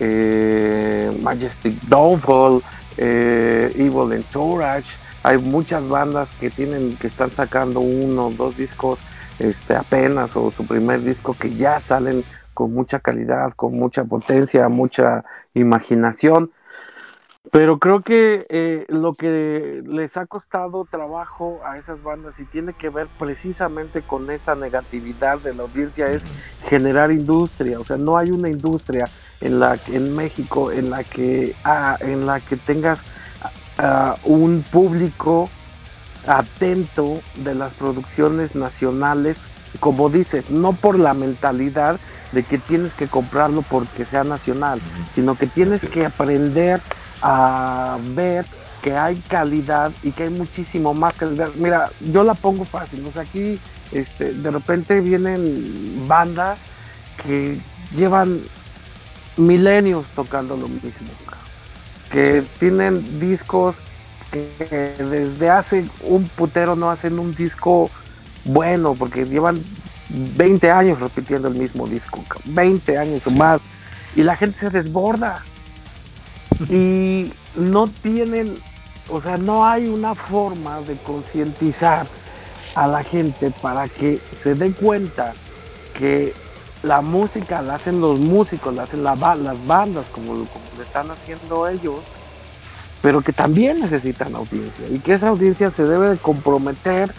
[0.00, 2.62] eh, Majestic Downfall,
[2.96, 9.00] eh, Evil Entourage, hay muchas bandas que tienen que están sacando uno dos discos
[9.38, 14.68] este apenas o su primer disco que ya salen con mucha calidad, con mucha potencia,
[14.68, 16.52] mucha imaginación.
[17.52, 22.72] Pero creo que eh, lo que les ha costado trabajo a esas bandas y tiene
[22.72, 26.24] que ver precisamente con esa negatividad de la audiencia es
[26.68, 27.78] generar industria.
[27.78, 29.04] O sea, no hay una industria
[29.40, 33.02] en la en México en la que ah, en la que tengas
[34.24, 35.50] un público
[36.26, 39.38] atento de las producciones nacionales,
[39.80, 41.98] como dices, no por la mentalidad
[42.32, 44.80] de que tienes que comprarlo porque sea nacional,
[45.14, 46.80] sino que tienes que aprender
[47.26, 48.44] a ver
[48.82, 51.48] que hay calidad y que hay muchísimo más calidad.
[51.54, 53.58] Mira, yo la pongo fácil, o sea, aquí
[53.92, 56.58] este, de repente vienen bandas
[57.22, 57.58] que
[57.96, 58.40] llevan
[59.38, 60.90] milenios tocando lo mismo
[62.12, 63.76] que tienen discos
[64.30, 67.90] que desde hace un putero no hacen un disco
[68.44, 69.56] bueno, porque llevan
[70.10, 73.60] 20 años repitiendo el mismo disco, 20 años o más,
[74.14, 75.42] y la gente se desborda.
[76.68, 78.56] Y no tienen,
[79.08, 82.06] o sea, no hay una forma de concientizar
[82.74, 85.34] a la gente para que se dé cuenta
[85.98, 86.34] que
[86.82, 91.68] la música la hacen los músicos, la hacen las bandas, como, como lo están haciendo
[91.68, 92.00] ellos,
[93.00, 97.14] pero que también necesitan audiencia y que esa audiencia se debe de comprometer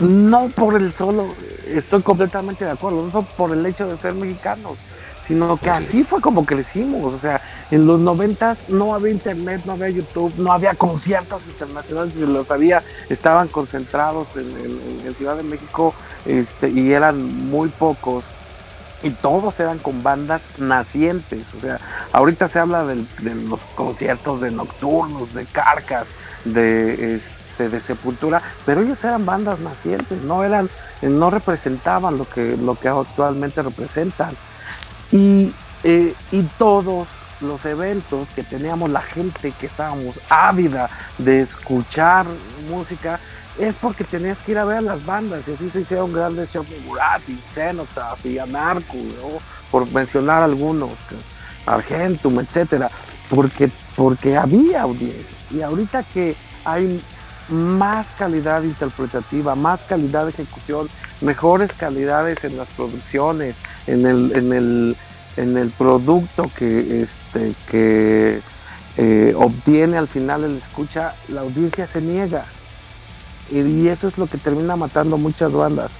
[0.00, 1.26] no por el solo,
[1.66, 4.78] estoy completamente de acuerdo, no por el hecho de ser mexicanos,
[5.28, 9.72] sino que así fue como crecimos, o sea, en los noventas no había internet, no
[9.72, 15.42] había YouTube, no había conciertos internacionales, si los había, estaban concentrados en, en Ciudad de
[15.42, 18.24] México este, y eran muy pocos
[19.02, 21.42] y todos eran con bandas nacientes.
[21.56, 21.78] O sea,
[22.12, 23.04] ahorita se habla de
[23.48, 26.06] los conciertos de nocturnos, de carcas,
[26.44, 30.68] de, este, de sepultura, pero ellos eran bandas nacientes, no eran,
[31.02, 34.34] no representaban lo que, lo que actualmente representan.
[35.10, 35.52] Y,
[35.84, 37.08] eh, y todos
[37.40, 42.26] los eventos que teníamos la gente que estábamos ávida de escuchar
[42.68, 43.20] música,
[43.58, 45.46] es porque tenías que ir a ver a las bandas.
[45.48, 46.50] Y así se hicieron grandes
[47.26, 48.96] y Cenotaph y Anarco,
[49.70, 50.90] por mencionar algunos,
[51.66, 52.90] Argentum, etcétera,
[53.28, 55.36] porque, porque había audiencia.
[55.50, 57.02] Y ahorita que hay
[57.48, 60.88] más calidad interpretativa, más calidad de ejecución,
[61.20, 63.56] mejores calidades en las producciones,
[63.88, 64.96] en el, en el,
[65.36, 68.40] en el producto que, este, que
[68.96, 72.46] eh, obtiene al final el escucha, la audiencia se niega
[73.50, 75.90] y eso es lo que termina matando muchas bandas,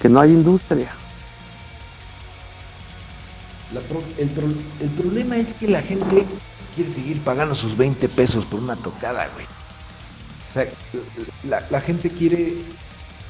[0.00, 0.90] que no hay industria.
[4.18, 4.28] el,
[4.90, 6.24] problema es que la gente
[6.74, 9.46] quiere seguir pagando sus 20 pesos por una tocada, güey.
[10.50, 10.66] O sea,
[11.70, 12.54] la, gente quiere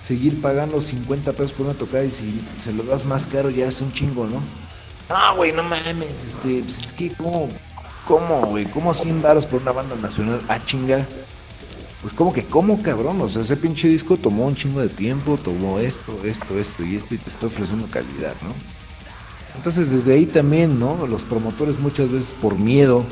[0.08, 3.66] seguir pagando 50 pesos por una tocada y si se lo das más caro ya
[3.66, 4.40] es un chingo, ¿no?
[5.10, 7.50] No, güey, no mames, este, pues es que, ¿cómo,
[8.06, 8.64] cómo, güey?
[8.64, 10.40] ¿Cómo 100 baros por una banda nacional?
[10.48, 11.06] Ah, chinga
[12.00, 13.20] pues como que, ¿cómo cabrón?
[13.20, 16.96] O sea, ese pinche disco tomó un chingo de tiempo, tomó esto, esto, esto y
[16.96, 18.54] esto y te está ofreciendo calidad, ¿no?
[19.56, 21.06] Entonces desde ahí también, ¿no?
[21.06, 23.04] Los promotores muchas veces por miedo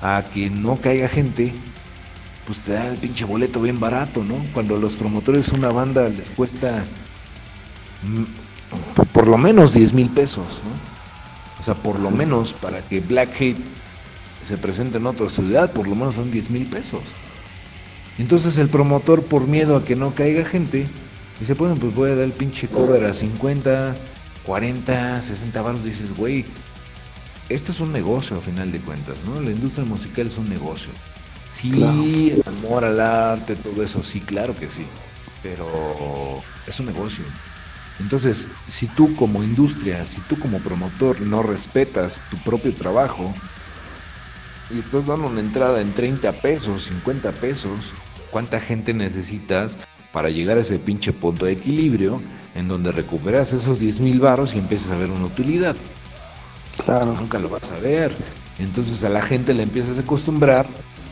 [0.00, 1.54] a que no caiga gente,
[2.46, 4.36] pues te dan el pinche boleto bien barato, ¿no?
[4.52, 6.84] Cuando los promotores una banda les cuesta
[8.02, 10.94] mm, por lo menos 10 mil pesos, ¿no?
[11.60, 13.56] O sea, por lo menos para que Black Hate
[14.46, 17.00] se presente en otra ciudad, por lo menos son 10 mil pesos.
[18.18, 20.86] Entonces el promotor, por miedo a que no caiga gente,
[21.40, 23.96] dice, bueno, pues voy a dar el pinche cover a 50,
[24.44, 25.84] 40, 60 baros.
[25.84, 26.44] Dices, güey,
[27.48, 29.40] esto es un negocio a final de cuentas, ¿no?
[29.40, 30.90] La industria musical es un negocio.
[31.54, 34.86] Sí, amor al arte, todo eso, sí, claro que sí.
[35.40, 37.24] pero es un negocio.
[38.00, 43.32] Entonces, si tú como industria, si tú como promotor no respetas tu propio trabajo
[44.68, 47.94] y estás dando una entrada en 30 pesos, 50 pesos,
[48.32, 49.78] ¿cuánta gente necesitas
[50.12, 52.20] para llegar a ese pinche punto de equilibrio
[52.56, 55.76] en donde recuperas esos 10 mil baros y empiezas a ver una utilidad?
[56.84, 57.14] Claro.
[57.14, 58.16] Nunca lo vas a ver.
[58.58, 60.66] Entonces a la gente le empiezas a acostumbrar,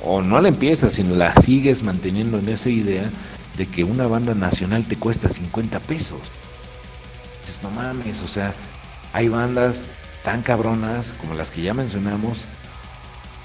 [0.05, 3.11] o no la empiezas, sino la sigues manteniendo en esa idea
[3.57, 6.21] de que una banda nacional te cuesta 50 pesos.
[7.63, 8.53] No mames, o sea,
[9.13, 9.89] hay bandas
[10.25, 12.47] tan cabronas como las que ya mencionamos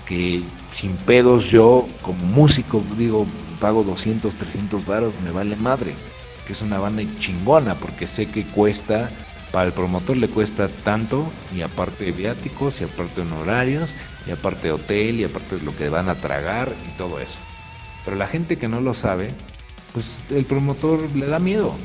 [0.08, 0.41] que
[0.74, 3.28] sin pedos yo como músico digo
[3.60, 5.93] pago 200, 300 baros, me vale madre,
[6.45, 9.10] que es una banda chingona porque sé que cuesta,
[9.51, 13.91] para el promotor le cuesta tanto y aparte de viáticos y aparte honorarios
[14.28, 17.39] y aparte hotel y aparte lo que van a tragar y todo eso.
[18.05, 19.32] Pero la gente que no lo sabe,
[19.93, 21.75] pues el promotor le da miedo,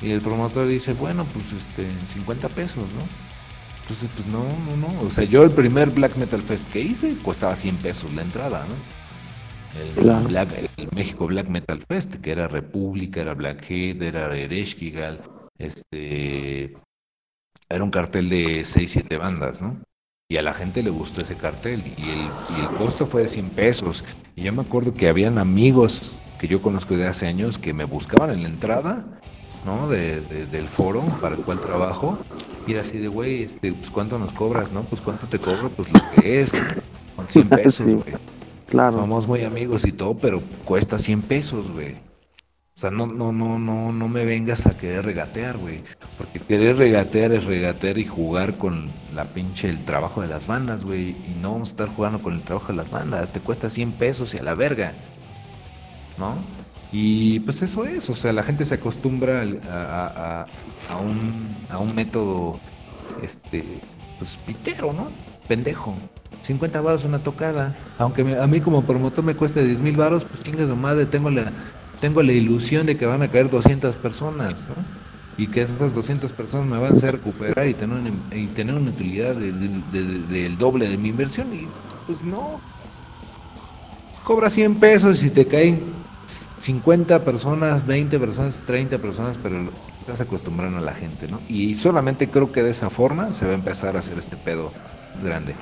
[0.00, 3.28] y el promotor dice, bueno, pues este, 50 pesos, ¿no?
[3.82, 5.00] Entonces, pues no, no, no.
[5.06, 8.66] O sea, yo el primer Black Metal Fest que hice costaba 100 pesos la entrada,
[8.66, 8.74] ¿no?
[9.80, 15.20] El, México Black Metal Fest, que era República, era Blackhead, era Ereshkigal,
[15.58, 16.76] este.
[17.70, 19.78] Era un cartel de 6, 7 bandas, ¿no?
[20.30, 21.82] Y a la gente le gustó ese cartel.
[21.96, 24.04] Y el, y el costo fue de 100 pesos.
[24.36, 27.84] Y yo me acuerdo que habían amigos que yo conozco de hace años que me
[27.84, 29.06] buscaban en la entrada
[29.64, 29.88] ¿no?
[29.88, 32.18] De, del foro para el cual trabajo.
[32.66, 34.82] Y era así de, güey, este, pues cuánto nos cobras, ¿no?
[34.82, 36.52] Pues cuánto te cobro, pues lo que es,
[37.16, 38.14] con 100 pesos, güey.
[38.66, 38.98] Claro.
[38.98, 41.96] Somos muy amigos y todo, pero cuesta 100 pesos, güey.
[42.78, 45.82] O sea, no, no, no, no, no me vengas a querer regatear, güey.
[46.16, 50.84] Porque querer regatear es regatear y jugar con la pinche el trabajo de las bandas,
[50.84, 51.08] güey.
[51.26, 53.32] Y no a estar jugando con el trabajo de las bandas.
[53.32, 54.92] Te cuesta 100 pesos y a la verga.
[56.18, 56.36] ¿No?
[56.92, 60.46] Y pues eso es, o sea, la gente se acostumbra a,
[60.88, 62.60] a, un, a un método,
[63.24, 63.64] este,
[64.20, 65.08] pues pitero, ¿no?
[65.48, 65.96] Pendejo.
[66.42, 67.76] 50 baros una tocada.
[67.98, 71.52] Aunque a mí como promotor me cueste 10 mil baros, pues chingas madre, tengo la,
[72.00, 74.74] tengo la ilusión de que van a caer 200 personas, ¿no?
[75.36, 78.74] Y que esas 200 personas me van a hacer recuperar y tener una, y tener
[78.74, 81.54] una utilidad del doble de mi inversión.
[81.54, 81.68] Y
[82.06, 82.60] pues no.
[84.24, 85.80] Cobra 100 pesos y te caen
[86.58, 89.70] 50 personas, 20 personas, 30 personas, pero
[90.00, 91.40] estás acostumbrando a la gente, ¿no?
[91.48, 94.72] Y solamente creo que de esa forma se va a empezar a hacer este pedo
[95.22, 95.54] grande.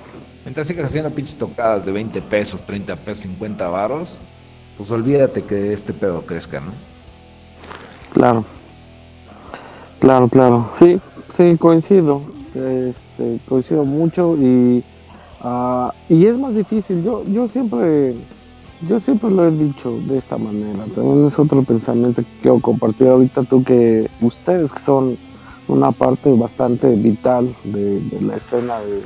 [0.45, 4.21] Mientras sigas haciendo pinches tocadas de 20 pesos, 30 pesos, 50 varos,
[4.77, 6.73] pues olvídate que este pedo crezca, ¿no?
[8.13, 8.45] Claro.
[10.01, 10.71] Claro, claro.
[10.79, 10.99] Sí,
[11.37, 12.23] sí, coincido.
[12.55, 14.83] Este, coincido mucho y,
[15.43, 17.03] uh, y es más difícil.
[17.03, 18.15] Yo, yo siempre
[18.89, 20.85] yo siempre lo he dicho de esta manera.
[20.95, 25.17] También es otro pensamiento que quiero compartir ahorita tú que ustedes que son
[25.67, 29.03] una parte bastante vital de, la escena de,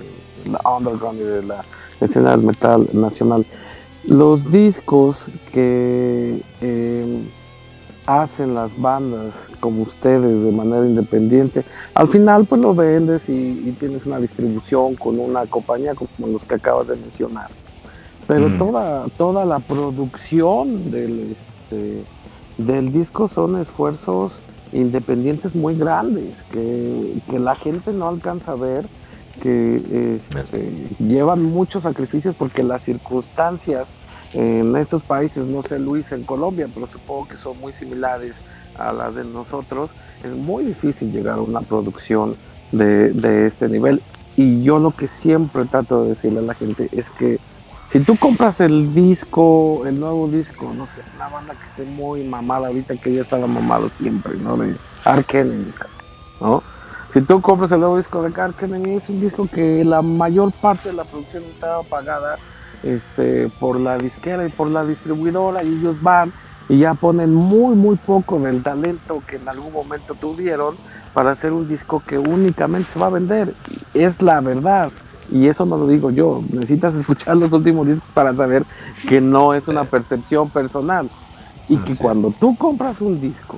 [0.51, 1.65] la underground y de la
[2.01, 3.47] escena del metal nacional.
[4.11, 5.17] Los discos
[5.53, 7.23] que eh,
[8.07, 13.77] hacen las bandas como ustedes de manera independiente, al final pues lo vendes y, y
[13.79, 17.49] tienes una distribución con una compañía como los que acabas de mencionar.
[18.27, 22.05] Pero toda, toda la producción del, este,
[22.59, 24.33] del disco son esfuerzos
[24.73, 28.87] independientes muy grandes que, la gente no alcanza a ver,
[29.43, 33.89] que este, llevan muchos sacrificios porque las circunstancias
[34.33, 38.35] en estos países, no sé Luis en Colombia, pero supongo que son muy similares
[38.79, 39.91] a las de nosotros,
[40.23, 42.37] es muy difícil llegar a una producción
[42.73, 44.03] de, este nivel.
[44.37, 47.39] Y yo lo que siempre trato de decirle a la gente es que
[47.91, 52.23] si tú compras el disco, el nuevo disco, no sé, una banda que esté muy
[52.23, 54.57] mamada ahorita, que ya estaba mamado siempre, ¿no?
[54.57, 55.73] De Enemy,
[56.41, 56.63] ¿no?
[57.13, 60.53] Si tú compras el nuevo disco de Ark Enemy, es un disco que la mayor
[60.53, 62.39] parte de la producción estaba pagada
[62.83, 66.33] este, por la disquera y por la distribuidora, y ellos van
[66.69, 70.77] y ya ponen muy, muy poco del talento que en algún momento tuvieron
[71.13, 73.55] para hacer un disco que únicamente se va a vender.
[73.93, 74.91] Es la verdad.
[75.33, 78.65] Y eso no lo digo yo, necesitas escuchar los últimos discos para saber
[79.09, 81.11] que no es una percepción personal.
[81.69, 83.57] Y que cuando tú compras un disco,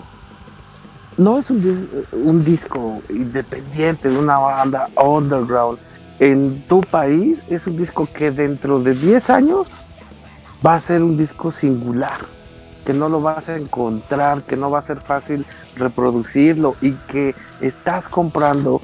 [1.17, 5.79] no es un, un, disco independiente de una banda underground
[6.19, 9.67] en tu país, es un disco que dentro de 10 años
[10.65, 12.21] va a ser un disco singular,
[12.85, 15.45] que no lo vas a encontrar, que no va a ser fácil
[15.77, 18.81] reproducirlo y que estás comprando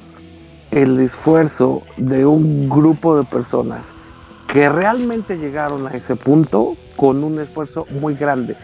[0.70, 3.82] el esfuerzo de un grupo de personas
[4.48, 8.56] que realmente llegaron a ese punto con un esfuerzo muy grande,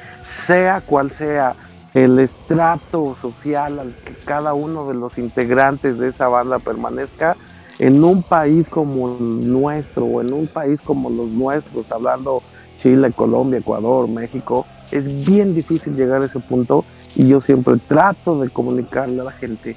[0.47, 1.55] sea cual sea
[1.93, 7.37] el estrato social al que cada uno de los integrantes de esa banda permanezca
[7.79, 12.43] en un país como el nuestro o en un país como los nuestros, hablando
[12.81, 16.85] Chile, Colombia, Ecuador, México, es bien difícil llegar a ese punto
[17.17, 19.77] y yo siempre trato de comunicarle a la gente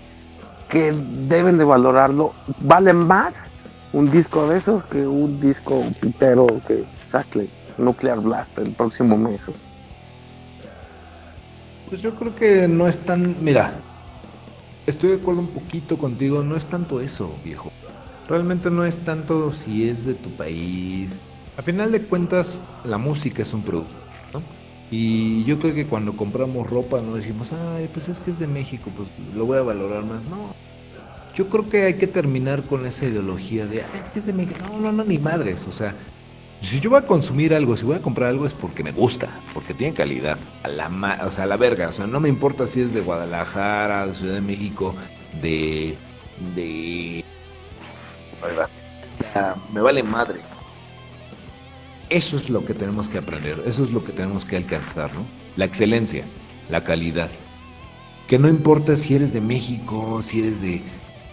[0.70, 2.34] que deben de valorarlo.
[2.62, 3.50] Vale más
[3.94, 9.50] un disco de esos que un disco pitero que saque Nuclear Blast el próximo mes.
[11.90, 13.38] Pues yo creo que no es tan.
[13.42, 13.72] Mira,
[14.86, 17.72] estoy de acuerdo un poquito contigo, no es tanto eso, viejo.
[18.28, 21.22] Realmente no es tanto si es de tu país.
[21.58, 23.94] A final de cuentas, la música es un producto,
[24.34, 24.42] ¿no?
[24.92, 28.48] Y yo creo que cuando compramos ropa no decimos, ay, pues es que es de
[28.48, 30.24] México, pues lo voy a valorar más.
[30.26, 30.54] No.
[31.36, 34.34] Yo creo que hay que terminar con esa ideología de, ay, es que es de
[34.34, 34.60] México.
[34.72, 35.68] No, no, no, ni madres.
[35.68, 35.94] O sea,
[36.62, 39.30] si yo voy a consumir algo, si voy a comprar algo es porque me gusta,
[39.54, 40.38] porque tiene calidad.
[40.64, 40.90] A la
[41.26, 41.90] o sea, a la verga.
[41.90, 44.96] O sea, no me importa si es de Guadalajara, de Ciudad de México,
[45.42, 45.96] de.
[46.56, 47.24] de.
[49.74, 50.40] Me vale madre.
[52.10, 55.26] Eso es lo que tenemos que aprender, eso es lo que tenemos que alcanzar, ¿no?
[55.58, 56.24] La excelencia,
[56.70, 57.30] la calidad.
[58.28, 60.82] Que no importa si eres de México, si eres de,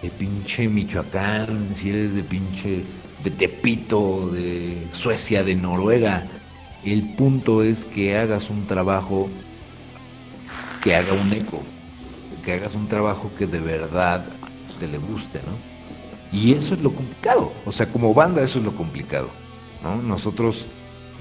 [0.03, 2.85] de pinche Michoacán, si eres de pinche
[3.23, 6.25] de Tepito, de Suecia, de Noruega.
[6.85, 9.31] El punto es que hagas un trabajo
[10.83, 11.63] que haga un eco,
[12.45, 14.27] que hagas un trabajo que de verdad
[14.79, 15.74] te le guste, ¿no?
[16.35, 19.29] Y eso es lo complicado, o sea, como banda eso es lo complicado,
[19.85, 20.03] ¿no?
[20.03, 20.67] Nosotros,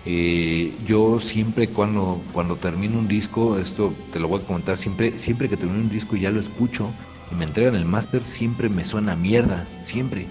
[0.08, 5.20] eh, yo siempre cuando, cuando termino un disco, esto te lo voy a comentar, siempre,
[5.20, 6.90] siempre que termino un disco y ya lo escucho
[7.32, 10.26] y me entregan el máster, siempre me suena mierda, siempre.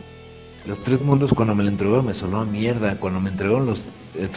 [0.66, 2.96] Los tres mundos cuando me lo entregaron me sonó a mierda.
[3.00, 4.28] Cuando me entregaron los eh,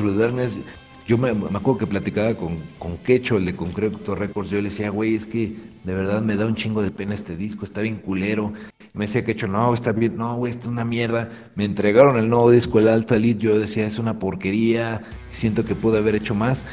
[1.07, 4.89] yo me, acuerdo que platicaba con, con Quecho, el de Concreto Records, yo le decía,
[4.89, 7.97] güey, es que de verdad me da un chingo de pena este disco, está bien
[7.97, 8.53] culero.
[8.93, 11.29] me decía Quecho, no, está bien, no, güey, es una mierda.
[11.55, 15.01] Me entregaron el nuevo disco, el Alta Lead, yo decía, es una porquería,
[15.31, 16.65] siento que pude haber hecho más.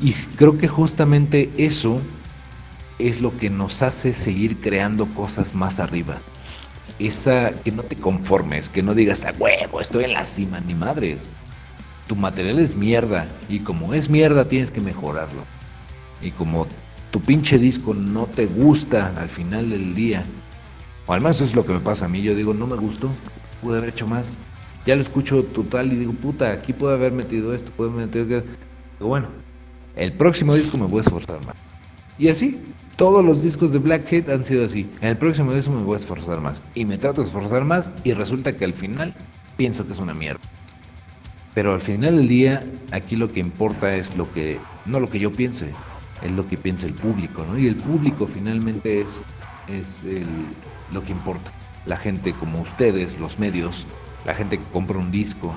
[0.00, 2.00] Y creo que justamente eso
[3.00, 6.20] es lo que nos hace seguir creando cosas más arriba
[6.98, 10.74] esa que no te conformes, que no digas a huevo, estoy en la cima, ni
[10.74, 11.30] madres.
[12.06, 15.42] Tu material es mierda y como es mierda tienes que mejorarlo.
[16.20, 16.66] Y como
[17.10, 20.24] tu pinche disco no te gusta al final del día,
[21.06, 23.10] o al menos es lo que me pasa a mí, yo digo, no me gustó,
[23.60, 24.36] pude haber hecho más.
[24.86, 28.26] Ya lo escucho total y digo, puta, aquí puedo haber metido esto, puedo haber metido
[28.26, 28.44] que...
[28.98, 29.28] bueno,
[29.94, 31.56] el próximo disco me voy a esforzar más.
[32.18, 32.60] Y así,
[32.96, 34.88] todos los discos de Blackhead han sido así.
[35.00, 36.62] En el próximo disco me voy a esforzar más.
[36.74, 39.14] Y me trato de esforzar más y resulta que al final
[39.56, 40.40] pienso que es una mierda.
[41.54, 45.18] Pero al final del día, aquí lo que importa es lo que, no lo que
[45.18, 45.70] yo piense,
[46.22, 47.58] es lo que piensa el público, ¿no?
[47.58, 49.22] Y el público finalmente es,
[49.68, 50.02] es
[50.92, 51.50] lo que importa.
[51.84, 53.86] La gente como ustedes, los medios,
[54.24, 55.54] la gente que compra un disco,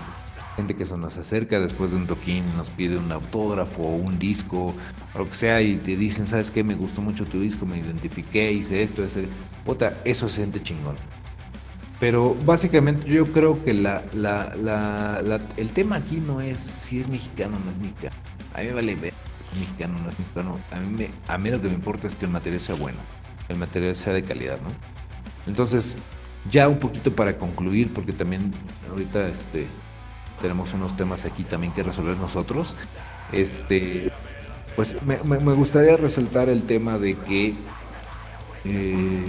[0.55, 4.17] gente que se nos acerca después de un toquín, nos pide un autógrafo o un
[4.17, 4.73] disco,
[5.13, 6.63] o lo que sea, y te dicen, ¿sabes qué?
[6.63, 9.27] Me gustó mucho tu disco, me identifiqué, hice esto, ese.
[9.63, 10.95] Puta, eso se siente chingón.
[12.06, 14.03] Pero básicamente yo creo que la,
[15.57, 18.15] el tema aquí no es si es mexicano o no es mexicano.
[18.53, 19.14] A mí me vale ver
[19.60, 20.60] mexicano o no es mexicano.
[20.69, 22.99] A mí, me, a mí lo que me importa es que el material sea bueno,
[23.49, 24.68] el material sea de calidad, ¿no?
[25.48, 25.98] Entonces,
[26.52, 28.53] ya un poquito para concluir, porque también
[28.91, 29.65] ahorita este,
[30.40, 32.76] tenemos unos temas aquí también que resolver nosotros.
[33.32, 34.11] Este,
[34.76, 35.15] pues me,
[35.56, 37.56] gustaría resaltar el tema de que
[38.64, 39.26] eh,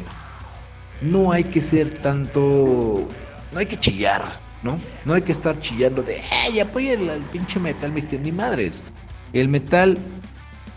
[1.01, 3.07] no hay que ser tanto,
[3.53, 4.23] no hay que chillar,
[4.63, 4.79] ¿no?
[5.05, 7.93] No hay que estar chillando de, ¡ay, apoya el, pinche metal!
[8.23, 8.85] Ni madres.
[9.33, 9.99] El metal,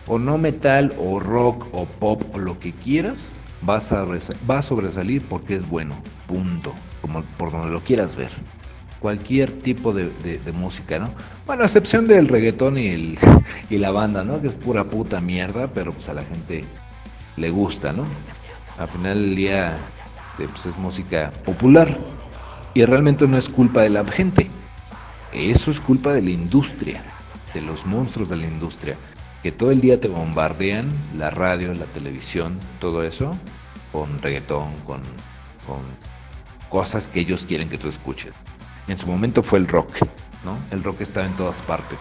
[0.08, 4.62] o no metal, o rock, o pop, o lo que quieras, vas a va a
[4.62, 6.02] sobresalir porque es bueno.
[6.28, 6.74] Punto.
[7.02, 8.32] Como por donde lo quieras ver
[9.00, 10.12] cualquier tipo de,
[10.54, 11.10] música, ¿no?
[11.46, 13.20] Bueno, a excepción del reggaetón y, el,
[13.70, 14.42] y la banda, ¿no?
[14.42, 16.66] Que es pura puta mierda, pero pues a la gente
[17.38, 18.06] le gusta, ¿no?
[18.78, 19.78] Al final del día,
[20.40, 21.98] este, pues es música popular
[22.74, 24.50] y realmente no es culpa de la gente.
[25.34, 27.04] Eso es culpa de la industria,
[27.54, 28.96] de los monstruos de la industria,
[29.44, 33.32] que todo el día te bombardean la radio, la televisión, todo eso,
[33.92, 35.02] con reggaetón, con,
[35.68, 35.82] con
[36.70, 38.34] cosas que ellos quieren que tú escuches.
[38.88, 39.92] En su momento fue el rock,
[40.46, 40.58] ¿no?
[40.72, 42.00] El rock estaba en todas partes.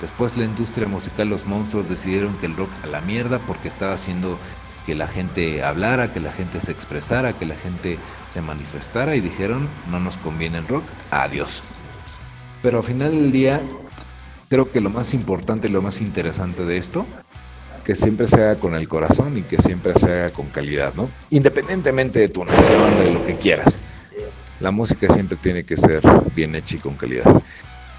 [0.00, 3.94] Después la industria musical, los monstruos decidieron que el rock a la mierda porque estaba
[3.94, 4.38] haciendo
[4.88, 7.98] que la gente hablara, que la gente se expresara, que la gente
[8.32, 11.62] se manifestara y dijeron, no nos conviene el rock, adiós.
[12.62, 13.60] Pero al final del día,
[14.48, 17.04] creo que lo más importante y lo más interesante de esto,
[17.84, 21.10] que siempre se haga con el corazón y que siempre se haga con calidad, ¿no?
[21.28, 23.82] Independientemente de tu nación, de lo que quieras.
[24.58, 26.00] La música siempre tiene que ser
[26.34, 27.42] bien hecha y con calidad.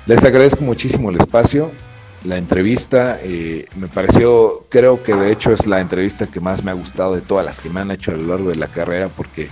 [0.08, 1.70] Les agradezco muchísimo el espacio.
[2.26, 6.72] La entrevista eh, me pareció, creo que de hecho es la entrevista que más me
[6.72, 9.08] ha gustado de todas las que me han hecho a lo largo de la carrera
[9.08, 9.48] porque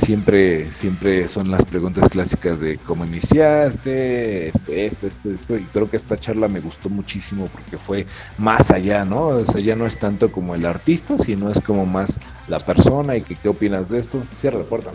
[0.00, 5.96] siempre, siempre son las preguntas clásicas de cómo iniciaste, esto, esto, esto, y creo que
[5.96, 8.06] esta charla me gustó muchísimo porque fue
[8.38, 9.28] más allá, ¿no?
[9.28, 13.16] O sea, ya no es tanto como el artista, sino es como más la persona
[13.16, 14.22] y que qué opinas de esto.
[14.36, 14.92] Cierra la puerta,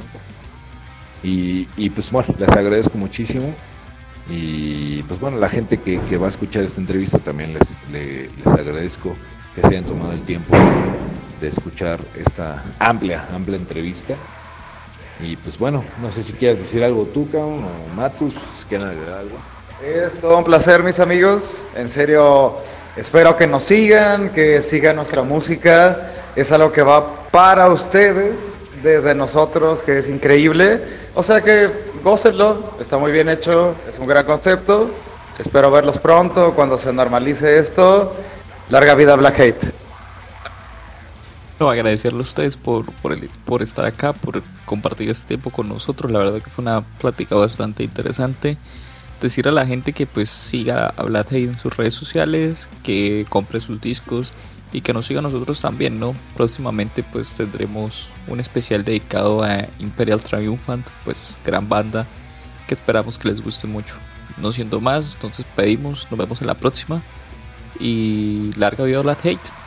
[1.23, 3.53] Y, y pues bueno, les agradezco muchísimo.
[4.29, 9.13] Y pues bueno, la gente que, va a escuchar esta entrevista también les, les, agradezco
[9.55, 10.55] que se hayan tomado el tiempo
[11.39, 14.15] de escuchar esta amplia, amplia entrevista.
[15.21, 19.19] Y pues bueno, no sé si quieres decir algo tú, o Matus, si quieren agregar
[19.19, 19.37] algo.
[19.83, 21.63] Es todo un placer, mis amigos.
[21.75, 22.57] En serio,
[22.95, 26.11] espero que nos sigan, que sigan nuestra música.
[26.35, 28.35] Es algo que va para ustedes,
[28.83, 30.83] desde nosotros, que es increíble.
[31.15, 31.69] O sea que
[32.03, 34.89] gócenlo, está muy bien hecho, es un gran concepto.
[35.39, 38.15] Espero verlos pronto, cuando se normalice esto.
[38.69, 39.73] Larga vida Black Hate.
[41.59, 42.85] No, agradecerle a ustedes por,
[43.45, 46.11] por, estar acá, por compartir este tiempo con nosotros.
[46.11, 48.57] La verdad que fue una plática bastante interesante.
[49.21, 53.25] Decir a la gente que pues siga a Black Hate en sus redes sociales, que
[53.29, 54.31] compre sus discos
[54.72, 56.14] y que nos siga a nosotros también, ¿no?
[56.35, 62.06] Próximamente pues tendremos un especial dedicado a Imperial Triumphant, pues gran banda
[62.68, 63.95] que esperamos que les guste mucho.
[64.38, 67.02] No siendo más, entonces pedimos, nos vemos en la próxima
[67.80, 69.66] y larga vida Black Hate.